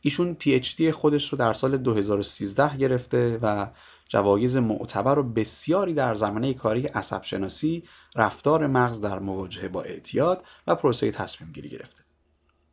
[0.00, 3.66] ایشون پی اچ دی خودش رو در سال 2013 گرفته و
[4.08, 7.84] جوایز معتبر و بسیاری در زمینه کاری عصب شناسی،
[8.16, 12.04] رفتار مغز در مواجهه با اعتیاد و پروسه تصمیم گیری گرفته.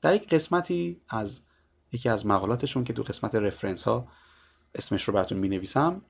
[0.01, 1.41] در یک قسمتی از
[1.91, 4.07] یکی از مقالاتشون که تو قسمت رفرنس ها
[4.75, 6.01] اسمش رو براتون می نویسم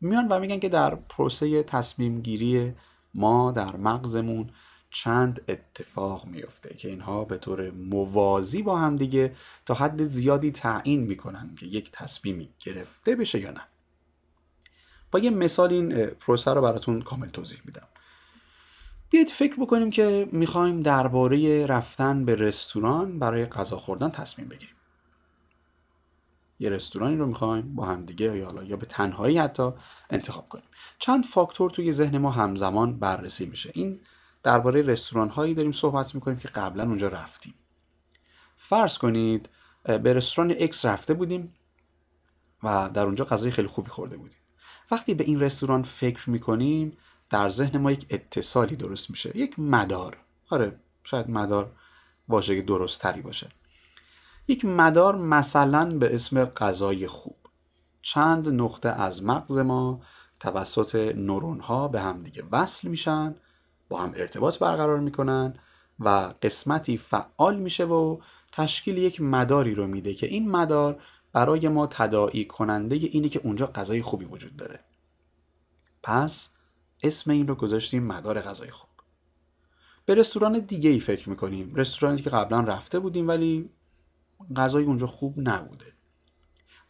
[0.00, 2.74] میان و میگن که در پروسه تصمیم گیری
[3.14, 4.50] ما در مغزمون
[4.90, 9.34] چند اتفاق میفته که اینها به طور موازی با هم دیگه
[9.66, 13.60] تا حد زیادی تعیین می‌کنن که یک تصمیمی گرفته بشه یا نه.
[15.10, 17.86] با یه مثال این پروسه رو براتون کامل توضیح میدم.
[19.10, 24.75] بیاید فکر بکنیم که می‌خوایم درباره رفتن به رستوران برای غذا خوردن تصمیم بگیریم.
[26.58, 29.70] یه رستورانی رو می‌خوایم با همدیگه یا یا به تنهایی حتی
[30.10, 30.64] انتخاب کنیم.
[30.98, 33.70] چند فاکتور توی ذهن ما همزمان بررسی میشه.
[33.74, 34.00] این
[34.42, 37.54] درباره رستوران هایی داریم صحبت می‌کنیم که قبلا اونجا رفتیم.
[38.56, 39.48] فرض کنید
[39.84, 41.54] به رستوران اکس رفته بودیم
[42.62, 44.38] و در اونجا غذای خیلی خوبی خورده بودیم.
[44.90, 46.96] وقتی به این رستوران فکر می‌کنیم
[47.30, 49.36] در ذهن ما یک اتصالی درست میشه.
[49.36, 50.16] یک مدار.
[50.50, 51.72] آره شاید مدار
[52.28, 53.48] واژه درست تری باشه.
[54.48, 57.36] یک مدار مثلا به اسم غذای خوب.
[58.02, 60.00] چند نقطه از مغز ما
[60.40, 63.34] توسط نورون ها به هم دیگه وصل میشن
[63.88, 65.54] با هم ارتباط برقرار می‌کنن
[66.00, 68.18] و قسمتی فعال میشه و
[68.52, 73.66] تشکیل یک مداری رو میده که این مدار برای ما تداعی کننده اینه که اونجا
[73.66, 74.80] غذای خوبی وجود داره.
[76.02, 76.54] پس
[77.02, 78.90] اسم این رو گذاشتیم مدار غذای خوب.
[80.06, 81.74] به رستوران دیگه ای فکر می‌کنیم.
[81.74, 83.70] رستورانی که قبلا رفته بودیم ولی
[84.56, 85.92] غذای اونجا خوب نبوده.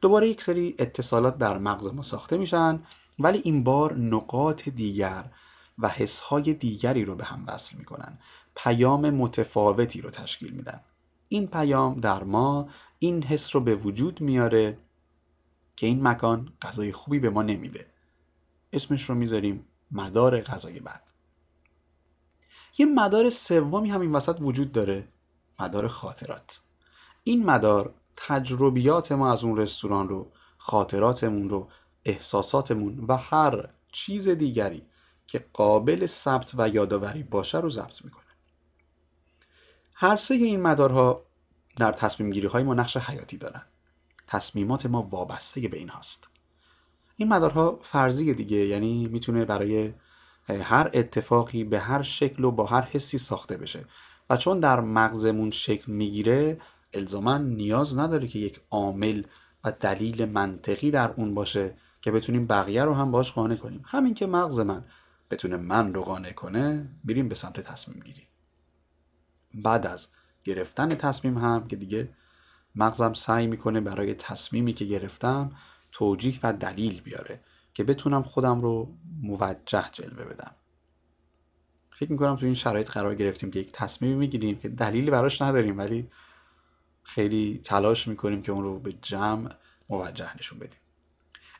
[0.01, 2.83] دوباره یک سری اتصالات در مغز ما ساخته میشن
[3.19, 5.31] ولی این بار نقاط دیگر
[5.79, 8.19] و حسهای دیگری رو به هم وصل می‌کنن.
[8.57, 10.81] پیام متفاوتی رو تشکیل میدن.
[11.29, 14.79] این پیام در ما این حس رو به وجود میاره
[15.77, 17.87] که این مکان غذای خوبی به ما نمیده.
[18.73, 21.03] اسمش رو می‌ذاریم مدار غذای بد.
[22.79, 25.09] یه مدار سومی هم این وسط وجود داره
[25.61, 26.61] مدار خاطرات.
[27.29, 31.69] این مدار تجربیات ما از اون رستوران رو خاطراتمون رو
[32.05, 34.87] احساساتمون و هر چیز دیگری
[35.27, 38.25] که قابل ثبت و یادآوری باشه رو ضبط می‌کنه.
[39.95, 41.27] هر سه این مدارها
[41.77, 43.63] در تصمیم گیری های ما نقش حیاتی دارن.
[44.27, 46.29] تصمیمات ما وابسته به این هاست.
[47.17, 49.95] این مدارها فرضی دیگه یعنی می‌تونه برای
[50.49, 53.85] هر اتفاقی به هر شکل و با هر حسی ساخته بشه.
[54.31, 56.61] و چون در مغزمون شکل می‌گیره
[56.93, 59.23] الزاما نیاز نداره که یک عامل
[59.65, 63.83] و دلیل منطقی در اون باشه که بتونیم بقیه رو هم باش قانع کنیم.
[63.85, 64.85] همین که مغز من
[65.31, 68.23] بتونه من رو قانع کنه بریم به سمت تصمیم گیری.
[69.55, 70.09] بعد از
[70.45, 72.09] گرفتن تصمیم هم که دیگه
[72.75, 75.53] مغزم سعی می‌کنه برای تصمیمی که گرفتم
[75.93, 77.41] توجیه و دلیل بیاره
[77.75, 80.55] که بتونم خودم رو موجه جلوه بدم.
[81.91, 85.79] فکر می‌کنم تو این شرایط قرار گرفتیم که یک تصمیمی می‌گیریم که دلیلی براش نداریم
[85.79, 86.11] ولی
[87.07, 89.51] خیلی تلاش می‌کنیم که اون رو به جمع
[89.91, 90.81] موجه نشون بدیم.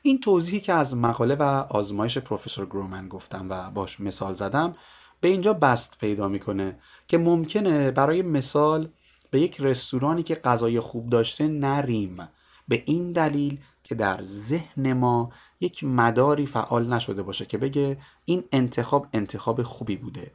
[0.03, 4.77] این توضیحی که از مقاله و آزمایش پروفسور گرومن گفتم و باش مثال زدم
[5.21, 6.79] به اینجا بست پیدا می‌کنه
[7.09, 8.89] که ممکنه برای مثال
[9.31, 12.29] به یک رستورانی که غذای خوب داشته نریم.
[12.69, 18.45] به این دلیل که در ذهن ما یک مداری فعال نشده باشه که بگه این
[18.53, 20.33] انتخاب انتخاب خوبی بوده.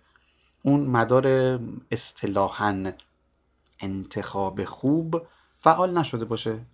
[0.63, 1.59] اون مدار
[1.91, 2.91] اصطلاحا
[3.81, 5.27] انتخاب خوب
[5.59, 6.65] فعال نشده باشه.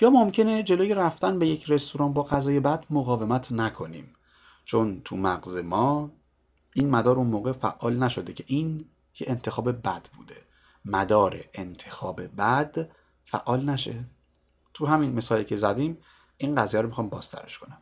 [0.00, 4.14] یا ممکنه جلوی رفتن به یک رستوران با غذای بد مقاومت نکنیم.
[4.64, 6.10] چون تو مغز ما
[6.74, 8.84] این مدار اون موقع فعال نشده که این
[9.20, 10.36] یه انتخاب بد بوده.
[10.84, 12.88] مدار انتخاب بد
[13.24, 14.04] فعال نشه.
[14.74, 15.98] تو همین مثالی که زدیم
[16.36, 17.78] این قضیه رو می‌خوام بازترش کنم.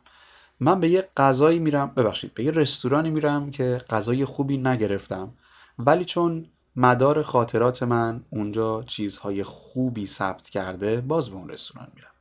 [0.59, 5.33] من به یه غذایی میرم ببخشید به یه رستورانی میرم که غذای خوبی نگرفتم.
[5.79, 12.13] ولی چون مدار خاطرات من اونجا چیزهای خوبی ثبت کرده باز به اون رستوران میرم.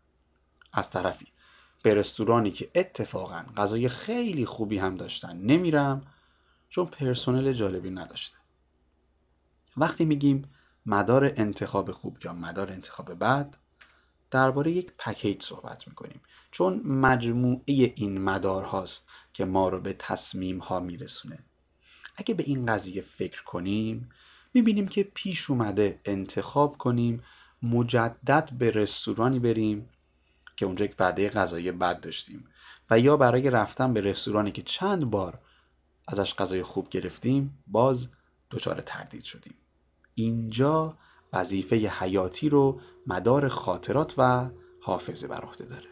[0.72, 1.26] از طرفی
[1.82, 6.06] به رستورانی که اتفاقا غذای خیلی خوبی هم داشتن نمیرم
[6.68, 8.36] چون پرسنل جالبی نداشته.
[9.76, 10.50] وقتی میگیم
[10.86, 13.56] مدار انتخاب خوب یا مدار انتخاب بد
[14.30, 16.20] درباره یک پکیج صحبت می‌کنیم.
[16.50, 21.38] چون مجموعه این مدار هاست که ما رو به تصمیم ها میرسونه.
[22.16, 24.08] اگه به این قضیه فکر کنیم
[24.54, 27.22] می‌بینیم که پیش اومده انتخاب کنیم
[27.62, 29.88] مجدد به رستورانی بریم
[30.56, 32.44] که اونجا یک وعده غذایی بد داشتیم.
[32.90, 35.38] و یا برای رفتن به رستورانی که چند بار
[36.08, 38.08] ازش غذای خوب گرفتیم باز
[38.50, 39.54] دچار تردید شدیم.
[40.14, 40.98] اینجا
[41.32, 45.88] وظیفه حیاتی رو مدار خاطرات و حافظه بر عهده داره.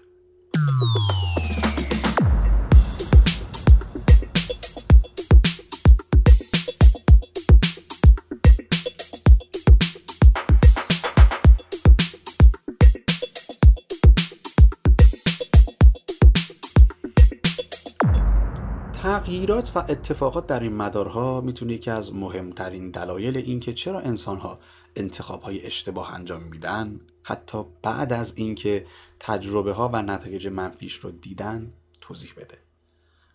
[19.20, 24.58] تغییرات و اتفاقات در این مدارها می‌تونه یکی از مهمترین دلایل اینکه چرا انسانها
[24.96, 28.86] انتخاب های اشتباه انجام میدن حتی بعد از اینکه
[29.18, 32.58] تجربه ها و نتایج منفیش رو دیدن توضیح بده.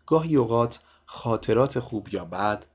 [0.06, 2.66] گاهی اوقات خاطرات خوب یا بد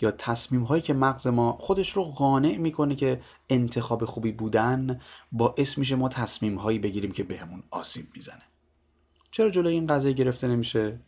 [0.00, 3.20] یا تصمیم هایی که مغز ما خودش رو قانع می‌کنه که
[3.50, 5.00] انتخاب خوبی بودن
[5.32, 8.42] باعث میشه ما تصمیم هایی بگیریم که بهمون آسیب می‌زنه.
[9.30, 11.00] چرا جلوی این قضیه گرفته نمیشه؟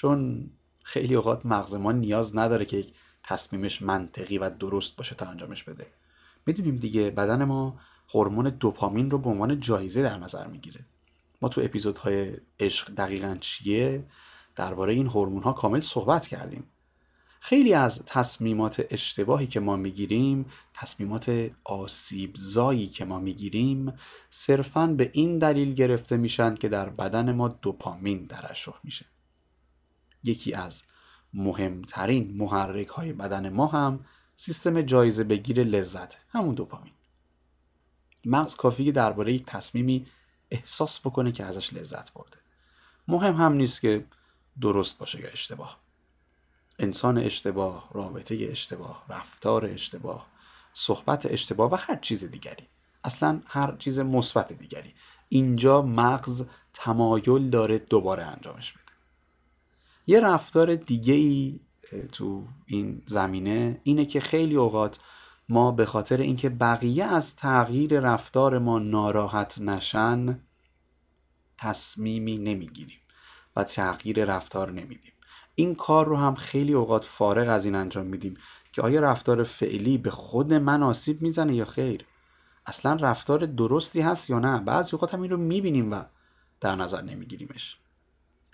[0.00, 0.50] چون
[0.82, 5.64] خیلی اوقات مغز ما نیاز نداره که یک تصمیمش منطقی و درست باشه تا انجامش
[5.64, 5.86] بده.
[6.46, 7.78] می‌دونیم دیگه بدن ما
[8.14, 10.80] هورمون دوپامین رو به عنوان جایزه در نظر می‌گیره.
[11.42, 14.04] ما تو اپیزودهای عشق دقیقا چیه؟
[14.56, 16.64] درباره این هورمون ها کامل صحبت کردیم.
[17.40, 23.92] خیلی از تصمیمات اشتباهی که ما می‌گیریم تصمیمات آسیبزایی که ما می‌گیریم
[24.30, 29.06] صرفا به این دلیل گرفته میشن که در بدن ما دوپامین ترشح میشه.
[30.24, 30.82] یکی از
[31.34, 34.04] مهمترین محرک های بدن ما هم
[34.36, 36.92] سیستم جایزه بگیر لذت همون دوپامین.
[38.24, 40.06] مغز کافی درباره یک تصمیمی
[40.50, 42.36] احساس بکنه که ازش لذت برده.
[43.08, 44.04] مهم هم نیست که
[44.60, 45.80] درست باشه یا اشتباه.
[46.78, 50.26] انسان اشتباه رابطه اشتباه رفتار اشتباه
[50.74, 52.68] صحبت اشتباه و هر چیز دیگری.
[53.04, 54.94] اصلا هر چیز مثبت دیگری.
[55.28, 58.89] اینجا مغز تمایل داره دوباره انجامش بده.
[60.10, 61.60] یه رفتار دیگه ای
[62.12, 65.00] تو این زمینه اینه که خیلی اوقات
[65.48, 70.40] ما به خاطر اینکه بقیه از تغییر رفتار ما ناراحت نشن
[71.58, 73.00] تصمیمی نمی‌گیریم
[73.56, 75.12] و تغییر رفتار نمیدیم.
[75.54, 78.36] این کار رو هم خیلی اوقات فارغ از این انجام میدیم
[78.72, 82.04] که آیا رفتار فعلی به خود من آسیب می‌زنه یا خیر؟
[82.66, 86.04] اصلا رفتار درستی هست یا نه؟ بعضی اوقات هم این رو می‌بینیم و
[86.60, 87.76] در نظر نمیگیریمش.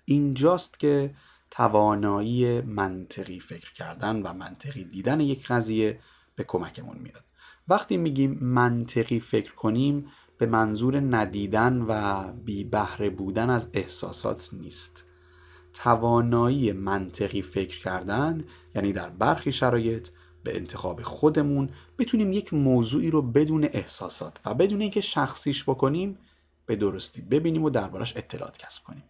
[0.04, 1.14] اینجاست که
[1.50, 6.00] توانایی منطقی فکر کردن و منطقی دیدن یک قضیه
[6.36, 7.24] به کمکمون میاد.
[7.68, 10.06] وقتی میگیم منطقی فکر کنیم
[10.38, 15.04] به منظور ندیدن و بی بهره بودن از احساسات نیست.
[15.74, 20.08] توانایی منطقی فکر کردن یعنی در برخی شرایط
[20.44, 26.18] به انتخاب خودمون بتونیم یک موضوعی رو بدون احساسات و بدون اینکه شخصیش بکنیم
[26.66, 29.04] به درستی ببینیم و دربارش اطلاعات کسب کنیم.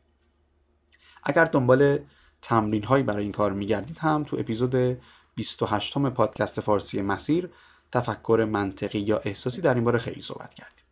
[1.25, 1.99] اگر دنبال
[2.47, 4.99] تمرین هایی برای این کار میگردید هم تو اپیزود
[5.35, 7.51] 28 پادکست فارسی مسیر
[7.93, 10.85] تفکر منطقی یا احساسی در این باره خیلی صحبت کردیم.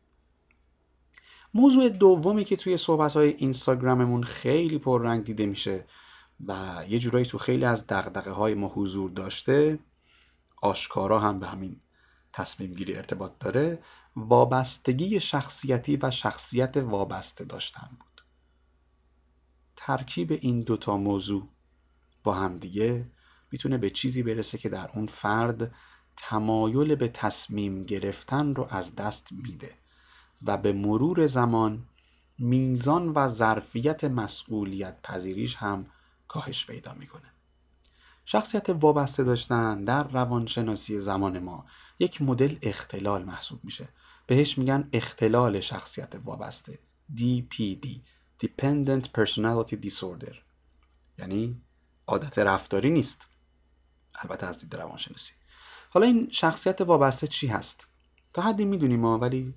[1.54, 5.84] موضوع دومی که توی صحبت های اینستاگراممون خیلی پررنگ دیده میشه
[6.46, 6.54] و
[6.88, 9.78] یه جورایی تو خیلی از دقدقه های ما حضور داشته
[10.62, 11.80] آشکارا هم به همین
[12.32, 13.82] تصمیم گیری ارتباط داره
[14.16, 17.88] وابستگی شخصیتی و شخصیت وابسته داشتن.
[18.00, 18.13] بود
[19.76, 21.48] ترکیب این دوتا موضوع
[22.24, 23.10] با همدیگه
[23.50, 25.74] می‌تونه به چیزی برسه که در اون فرد
[26.16, 29.74] تمایل به تصمیم گرفتن رو از دست میده
[30.42, 31.88] و به مرور زمان
[32.38, 35.86] میزان و ظرفیت مسئولیت پذیریش هم
[36.28, 37.32] کاهش پیدا می‌کنه.
[38.24, 41.66] شخصیت وابسته داشتن در روانشناسی زمان ما
[41.98, 43.88] یک مدل اختلال محسوب میشه.
[44.26, 46.78] بهش میگن اختلال شخصیت وابسته
[47.16, 47.86] DPD
[48.42, 50.34] Dependent Personality Disorder.
[51.18, 51.60] یعنی
[52.06, 53.28] عادت رفتاری نیست.
[54.14, 55.32] البته از دید روانشناسی.
[55.90, 57.88] حالا این شخصیت وابسته چی هست؟
[58.32, 59.54] تا حدی می‌دونیم ما ولی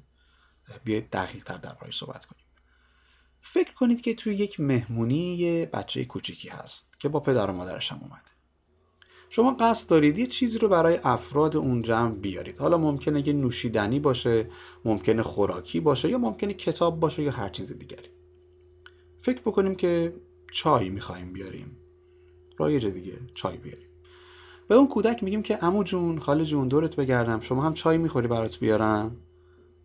[0.84, 2.44] بیاید دقیق تر دربارهش صحبت کنیم.
[3.42, 7.92] فکر کنید که توی یک مهمونی یه بچه کوچیکی هست که با پدر و مادرش
[7.92, 8.32] هم اومده.
[9.30, 12.60] شما قصد دارید یه چیزی رو برای افراد اون جمع بیارید.
[12.60, 14.50] حالا ممکنه یه نوشیدنی باشه
[14.86, 18.10] ممکنه خوراکی باشه یا ممکنه کتاب باشه یا هر چیز دیگری.
[19.28, 20.14] فکر بکنیم که
[20.52, 21.78] چای می‌خوایم بیاریم.
[22.58, 23.88] رایج دیگه چای بیاریم.
[24.68, 27.40] به اون کودک میگیم که امو جون خاله جون دورت بگردم.
[27.40, 29.18] شما هم چای می‌خوری برات بیارم.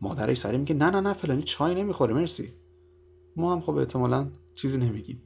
[0.01, 2.53] مادرش سری میگه نه نه نه فلانی چای نمی‌خوره مرسی.
[3.37, 5.23] ما هم خب احتمالا چیزی نمیگیم.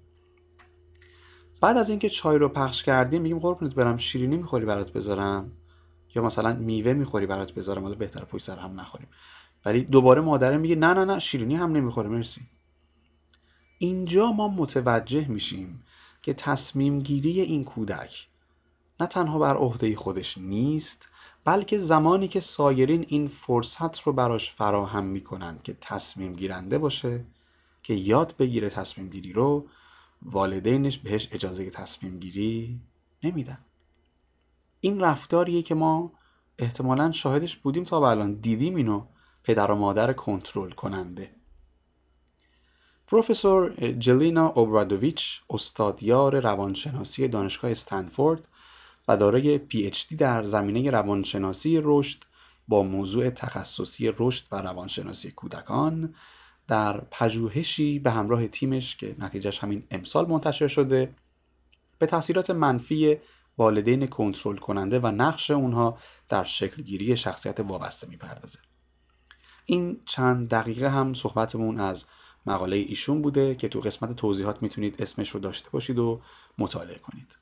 [1.61, 5.53] بعد از اینکه چای رو پخش کردیم میگیم قربونت برم شیرینی می‌خوری برات بذارم؟
[6.15, 9.09] یا مثلا میوه می‌خوری برات بذارم؟ حالا بهتر پشت سر هم نخوریم.
[9.65, 12.41] ولی دوباره مادره میگه نه نه نه شیرینی هم نمی‌خوره مرسی.
[13.79, 15.83] اینجا ما متوجه میشیم
[16.23, 18.29] که تصمیم گیری این کودک
[19.01, 21.09] نه تنها بر عهده خودش نیست
[21.45, 27.25] بلکه زمانی که سایرین این فرصت رو براش فراهم می‌کنن که تصمیم گیرنده باشه
[27.83, 29.67] که یاد بگیره تصمیم گیری رو
[30.23, 32.81] والدینش بهش اجازه تصمیم گیری
[33.23, 33.59] نمیدن.
[34.81, 36.13] این رفتاریه که ما
[36.59, 39.07] احتمالا شاهدش بودیم تا الان دیدیم اینو
[39.45, 41.36] پدر و مادر کنترل کننده.
[43.07, 48.49] پروفسور جلینا اوبرادوویچ استادیار روانشناسی دانشگاه استنفورد
[49.09, 52.25] و دارای پی اچ دی در زمینه روانشناسی رشد
[52.69, 56.15] با موضوع تخصصی رشد و روانشناسی کودکان
[56.69, 61.15] در پژوهشی به همراه تیمش که نتیجهش همین امسال منتشر شده.
[61.99, 63.17] به تاثیرات منفی
[63.59, 65.99] والدین کنترل کننده و نقش اونها
[66.29, 68.59] در شکلگیری شخصیت وابسته می‌پردازه.
[69.67, 72.07] این چند دقیقه هم صحبتمون از
[72.47, 76.21] مقاله ایشون بوده که تو قسمت توضیحات می‌تونید اسمش رو داشته باشید و
[76.59, 77.37] مطالعه کنید.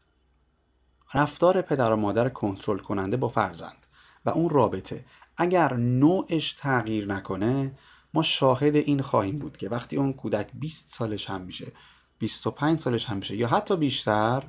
[1.15, 3.87] رفتار پدر و مادر کنترل کننده با فرزند
[4.27, 5.05] و اون رابطه.
[5.37, 7.79] اگر نوعش تغییر نکنه
[8.15, 11.73] ما شاهد این خواهیم بود که وقتی اون کودک 20 سالش هم میشه
[12.19, 14.43] 25 سالش هم میشه یا حتی بیشتر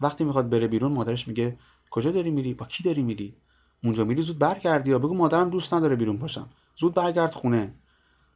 [0.00, 1.58] وقتی می‌خواد بره بیرون مادرش میگه
[1.90, 3.36] کجا داری میری؟ با کی داری میری؟
[3.84, 6.50] اونجا میری؟ زود برگردی یا بگو مادرم دوست نداره بیرون باشم.
[6.76, 7.74] زود برگرد خونه.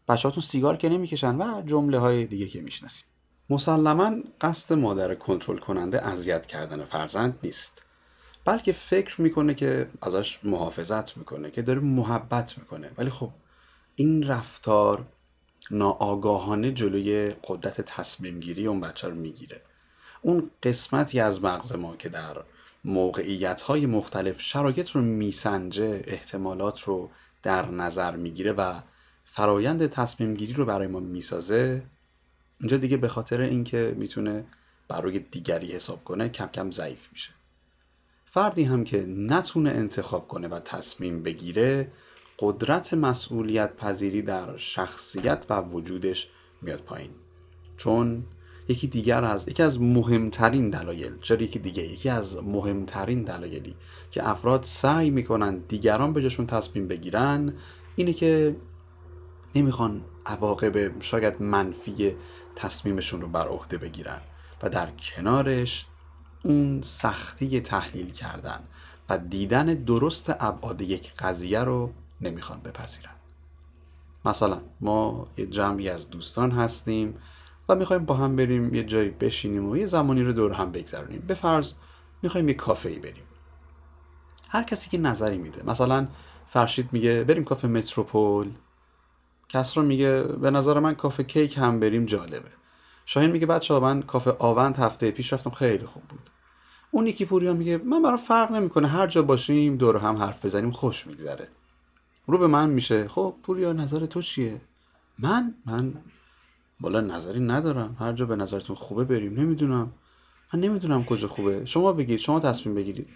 [0.09, 3.07] بچهاتون سیگار که نمی‌کشن و جمله های دیگه که می‌شناسیم.
[3.51, 7.85] مسلما قصد مادر کنترل کننده اذیت کردن فرزند نیست.
[8.45, 12.91] بلکه فکر می‌کنه که ازش محافظت می‌کنه که داره محبت می‌کنه.
[12.99, 13.31] ولی خب
[13.97, 15.07] این رفتار
[15.71, 19.63] ناآگاهانه جلوی قدرت تصمیم گیری اون بچه رو می‌گیره.
[20.23, 22.37] اون قسمتی از مغز ما که در
[22.85, 27.11] موقعیت های مختلف شرایط رو میسنجه احتمالات رو
[27.43, 28.81] در نظر می‌گیره و
[29.37, 31.83] فرایند تصمیم گیری رو برای ما می‌سازه.
[32.61, 34.45] اینجا دیگه به خاطر اینکه می‌تونه
[34.89, 37.31] برای دیگری حساب کنه کم کم ضعیف میشه.
[38.27, 41.89] فردی هم که نتونه انتخاب کنه و تصمیم بگیره
[42.39, 46.31] قدرت مسئولیت پذیری در شخصیت و وجودش
[46.63, 47.11] میاد پایین.
[47.77, 48.25] چون
[48.69, 53.75] یکی دیگر از یکی از مهمترین دلایل چرا یکی دیگه یکی از مهمترین دلایلی
[54.11, 57.55] که افراد سعی می‌کنن دیگران به جاشون تصمیم بگیرن
[57.97, 58.57] اینه که
[59.55, 62.17] نمی‌خوان عواقب شاید منفی
[62.57, 64.21] تصمیمشون رو بر عهده بگیرن
[64.63, 65.87] و در کنارش
[66.45, 68.61] اون سختی تحلیل کردن
[69.09, 73.11] و دیدن درست ابعاد یک قضیه رو نمی‌خوان بپذیرن.
[74.25, 77.19] مثلا ما یه جمعی از دوستان هستیم
[77.69, 81.25] و می‌خوایم با هم بریم یه جایی بشینیم و یه زمانی رو دور هم بگذرونیم.
[81.27, 81.75] به فرض
[82.23, 83.25] می‌خوایم یه کافه ای بریم.
[84.49, 85.63] هر کسی که نظری میده.
[85.67, 86.09] مثلا
[86.49, 88.53] فرشید میگه بریم کافه متروپول.
[89.55, 92.49] کسرا میگه به نظر من کافه کیک هم بریم جالبه.
[93.07, 96.31] شاهین میگه بچه ها من کافه آوند هفته پیش رفتم خیلی خوب بود.
[96.91, 100.71] اون یکی پوریا میگه من برام فرق نمی‌کنه هر جا باشیم دور هم حرف بزنیم
[100.71, 101.49] خوش میگذره.
[102.27, 103.09] رو به من میشه.
[103.09, 104.61] خب پوریا نظر تو چیه؟
[105.19, 105.95] من؟ من
[106.81, 107.97] بالا نظری ندارم.
[107.99, 109.41] هر جا به نظرتون خوبه بریم.
[109.41, 109.93] نمی‌دونم.
[110.55, 111.65] من نمی‌دونم کجا خوبه.
[111.65, 112.19] شما بگید.
[112.19, 113.09] شما تصمیم بگیرید.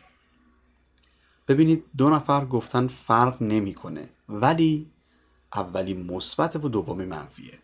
[1.49, 4.09] ببینید دو نفر گفتن فرق نمی‌کنه.
[4.29, 4.91] ولی
[5.55, 7.59] اولی مثبت و دومی منفیه.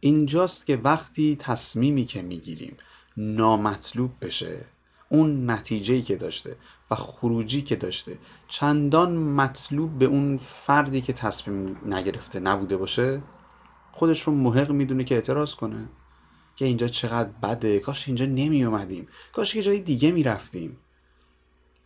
[0.00, 2.76] اینجاست که وقتی تصمیمی که می‌گیریم
[3.16, 4.64] نامطلوب بشه
[5.08, 6.56] اون نتیجهی که داشته
[6.90, 8.18] و خروجی که داشته
[8.48, 13.22] چندان مطلوب به اون فردی که تصمیم نگرفته نبوده باشه
[13.92, 15.88] خودش رو محق می‌دونه که اعتراض کنه
[16.56, 20.78] که اینجا چقدر بده کاش اینجا نمی اومدیم کاش یه جای دیگه می‌رفتیم.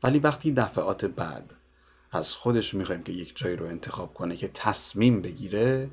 [0.02, 1.54] ولی وقتی دفعات بعد
[2.12, 5.90] از خودش می‌خوایم که یک جایی رو انتخاب کنه که تصمیم بگیره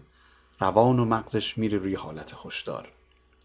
[0.59, 2.89] روان و مغزش میره روی حالت خوشدار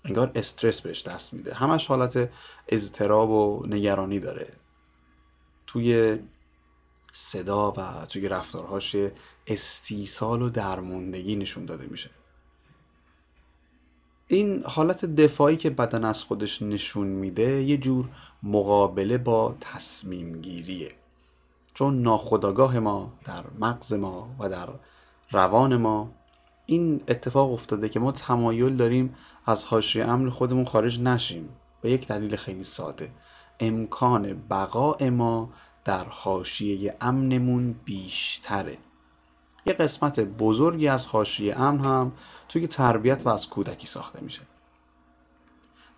[0.05, 1.55] انگار استرس بهش دست میده.
[1.55, 2.31] همش حالت
[2.69, 4.53] اضطراب و نگرانی داره.
[5.67, 6.19] توی
[7.13, 8.97] صدا و توی رفتارهاش
[9.47, 12.11] استیصال و درموندگی نشون داده میشه.
[14.27, 18.09] این حالت دفاعی که بدن از خودش نشون میده یه جور
[18.43, 20.95] مقابله با تصمیم گیریه
[21.79, 24.69] چون ناخداگاه ما در مغز ما و در
[25.31, 26.11] روان ما
[26.67, 29.15] این اتفاق افتاده که ما تمایل داریم
[29.47, 31.49] از حاشیه امن خودمون خارج نشیم.
[31.81, 33.11] به یک دلیل خیلی ساده.
[33.61, 35.51] امکان بقای ما
[35.85, 38.79] در حاشیه امنمون بیشتره.
[39.67, 42.13] یه قسمت بزرگی از حاشیه امن هم
[42.49, 44.43] توی تربیت و از کودکی ساخته میشه.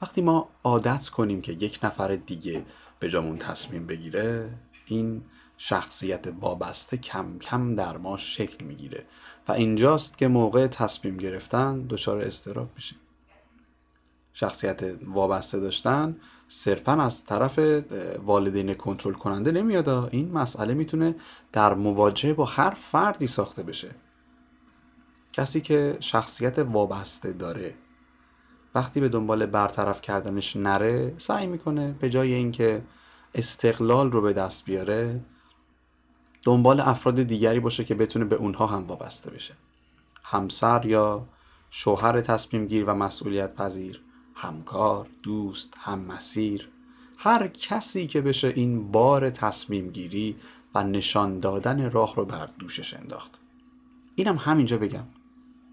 [0.03, 2.65] وقتی ما عادت کنیم که یک نفر دیگه
[2.99, 5.23] به جامون تصمیم بگیره این
[5.63, 9.07] شخصیت وابسته کم کم در ما شکل می‌گیره
[9.49, 12.97] و اینجاست که موقع تصمیم گرفتن دچار استراب میشه
[14.33, 16.17] شخصیت وابسته داشتن
[16.49, 17.59] صرفا از طرف
[18.25, 19.89] والدین کنترل کننده نمیاد.
[19.89, 21.15] این مسئله می‌تونه
[21.53, 23.91] در مواجهه با هر فردی ساخته بشه.
[25.33, 27.75] کسی که شخصیت وابسته داره
[28.75, 32.83] وقتی به دنبال برطرف کردنش نره سعی می‌کنه به جای اینکه
[33.35, 35.21] استقلال رو به دست بیاره
[36.43, 39.55] دنبال افراد دیگری باشه که بتونه به اونها هم وابسته بشه.
[40.23, 41.27] همسر یا
[41.71, 44.01] شوهر تصمیم گیر و مسئولیت پذیر.
[44.35, 46.69] همکار دوست هم مسیر
[47.19, 50.37] هر کسی که بشه این بار تصمیم گیری
[50.75, 53.39] و نشان دادن راه رو بر دوشش انداخت.
[54.15, 55.05] اینم همینجا بگم.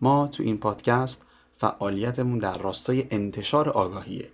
[0.02, 4.32] ما تو این پادکست فعالیتمون در راستای انتشار آگاهیه.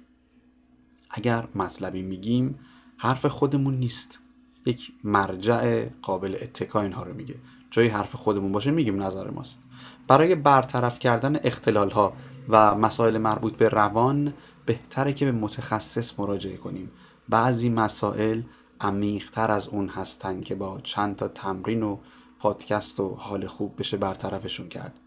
[1.09, 2.59] اگر مطلبی میگیم
[2.97, 4.19] حرف خودمون نیست.
[4.65, 7.35] یک مرجع قابل اتکا اینها رو میگه.
[7.71, 9.63] جای حرف خودمون باشه میگیم نظر ماست.
[10.07, 12.13] برای برطرف کردن اختلال ها
[12.49, 14.33] و مسائل مربوط به روان
[14.65, 16.91] بهتره که به متخصص مراجعه کنیم.
[17.29, 18.41] بعضی مسائل
[18.81, 21.97] عمیقتر از اون هستن که با چند تا تمرین و
[22.39, 24.99] پادکست و حال خوب بشه برطرفشون کرد.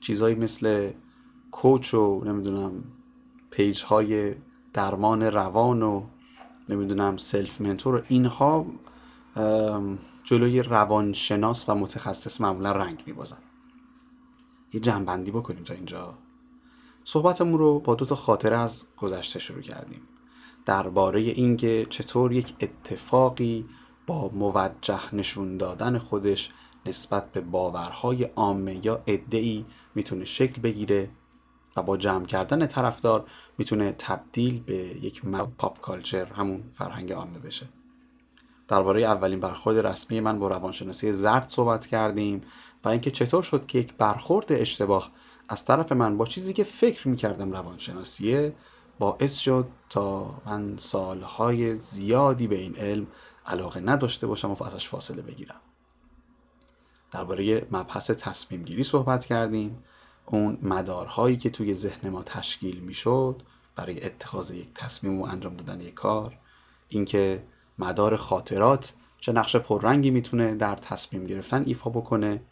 [0.00, 0.90] چیزهایی مثل
[1.50, 2.84] کوچ و نمی‌دونم
[3.50, 4.34] page های
[4.72, 6.02] درمان روان و
[6.70, 8.04] نمی‌دونم self mentor.
[8.08, 8.66] اینها
[10.24, 13.38] جلوی روانشناس و متخصص معمولا رنگ میبازن.
[14.72, 16.14] یه جمعبندی بکنیم تا اینجا.
[17.04, 20.00] صحبتمون رو با دو تا خاطره از گذشته شروع کردیم.
[20.66, 23.66] درباره اینکه چطور یک اتفاقی
[24.06, 26.50] با موجه نشون دادن خودش
[26.86, 29.64] نسبت به باورهای عامه یا ادعی
[29.94, 31.10] می‌تونه شکل بگیره
[31.82, 33.26] با جمع کردن طرفدار
[33.58, 35.22] می‌تونه تبدیل به یک
[35.58, 37.66] پاپ کالچر همون فرهنگ عامه بشه.
[38.68, 42.42] درباره اولین برخورد رسمی من با روانشناسی زرد صحبت کردیم
[42.84, 45.10] و اینکه چطور شد که یک برخورد اشتباه
[45.48, 48.54] از طرف من با چیزی که فکر می‌کردم روانشناسیه
[48.98, 53.06] باعث شد تا من سالهای زیادی به این علم
[53.46, 55.60] علاقه نداشته باشم و ازش فاصله بگیرم.
[57.12, 59.82] درباره مبحث تصمیم گیری صحبت کردیم.
[60.30, 63.42] اون مدارهایی که توی ذهن ما تشکیل می‌شد
[63.76, 66.38] برای اتخاذ یک تصمیم و انجام دادن یک کار
[66.88, 67.44] اینکه
[67.78, 72.42] مدار خاطرات چه نقش پررنگی می‌تونه در تصمیم گرفتن ایفا بکنه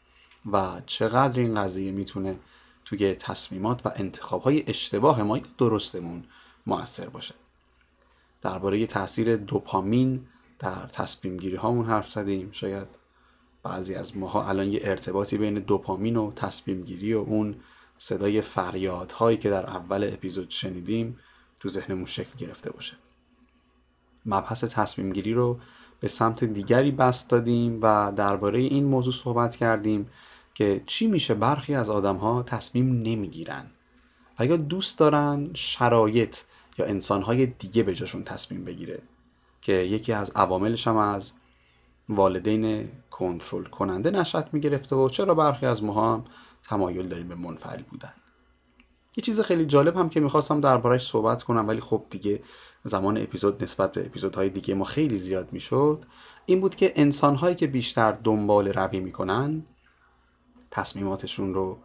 [0.53, 2.39] و چقدر این قضیه می‌تونه
[2.85, 6.25] توی تصمیمات و انتخابهای اشتباه ما یا درستمون
[6.67, 7.35] موثر باشه.
[8.43, 10.27] درباره تاثیر دوپامین
[10.59, 12.49] در تصمیم گیری هامون حرف زدیم.
[12.53, 12.87] شاید
[13.69, 17.57] بعضی از ماها الان یه ارتباطی بین دوپامین و تصمیم گیری و اون
[17.99, 21.19] صدای فریادهایی که در اول اپیزود شنیدیم
[21.61, 22.97] تو ذهنمون شکل گرفته باشه.
[24.27, 25.59] مبحث تصمیم گیری رو
[26.01, 30.11] به سمت دیگری بست دادیم و درباره این موضوع صحبت کردیم
[30.55, 33.67] که چی میشه برخی از آدم ها تصمیم نمی‌گیرن
[34.39, 36.37] و یا دوست دارن شرایط
[36.79, 39.03] یا انسانهای دیگه به جاشون تصمیم بگیره
[39.63, 41.31] که یکی از عواملش هم از
[42.09, 42.89] والدین
[43.19, 46.25] کنترل کننده نشأت می‌گرفته و چرا برخی از ما هم
[46.63, 48.13] تمایل داریم به منفعل بودن.
[49.17, 52.43] یه چیز خیلی جالب هم که می‌خواستم دربارهش صحبت کنم ولی خب دیگه
[52.85, 56.05] زمان اپیزود نسبت به اپیزودهای دیگه ما خیلی زیاد می‌شد
[56.47, 59.67] این بود که انسانهایی که بیشتر دنبال روی می‌کنن
[60.71, 61.79] تصمیماتشون رو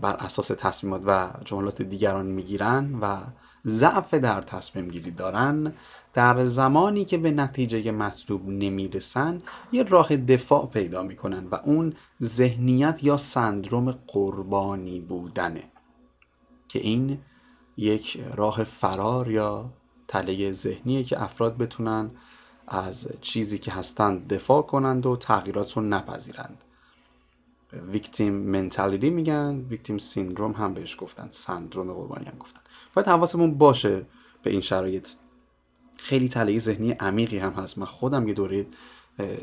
[0.00, 3.20] بر اساس تصمیمات و جملات دیگران می‌گیرن و
[3.66, 5.72] ضعف در تصمیم گیری دارن
[6.14, 9.42] در زمانی که به نتیجه مطلوب نمی‌رسن
[9.72, 15.62] یه راه دفاع پیدا می‌کنن و اون ذهنیت یا سندروم قربانی بودنه
[16.68, 17.18] که این
[17.76, 19.70] یک راه فرار یا
[20.08, 22.10] تله ذهنیه که افراد بتونن
[22.68, 26.64] از چیزی که هستند دفاع کنند و تغییرات رو نپذیرند.
[27.72, 32.59] ویکتیم منتالیتی میگن ویکتیم سیندروم هم بهش گفتن سندروم قربانی هم گفتن.
[32.94, 34.06] باید حواسمون باشه
[34.42, 35.08] به این شرایط.
[35.96, 37.78] خیلی تله ذهنی عمیقی هم هست.
[37.78, 38.66] من خودم یه دوره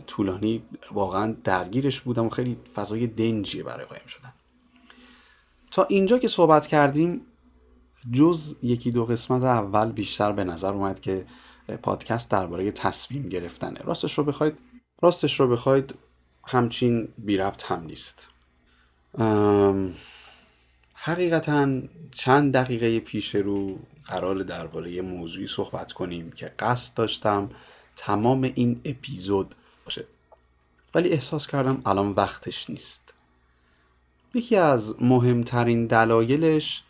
[0.07, 4.33] طولانی واقعا درگیرش بودم و خیلی فضای دنجیه برای قایم شدن.
[5.71, 7.21] تا اینجا که صحبت کردیم
[8.11, 11.25] جز یکی دو قسمت اول بیشتر به نظر اومد که
[11.83, 13.79] پادکست درباره تصمیم گرفتنه.
[13.79, 14.59] راستش رو بخواید
[15.01, 15.95] راستش رو بخواید
[16.47, 18.27] همچین بی ربط هم نیست.
[21.07, 21.81] حقیقتا
[22.11, 27.49] چند دقیقه پیش رو قرار درباره موضوعی صحبت کنیم که قصد داشتم
[27.95, 29.55] تمام این اپیزود
[29.85, 30.05] باشه.
[30.95, 33.13] ولی احساس کردم الان وقتش نیست.
[34.33, 36.83] یکی از مهمترین دلایلش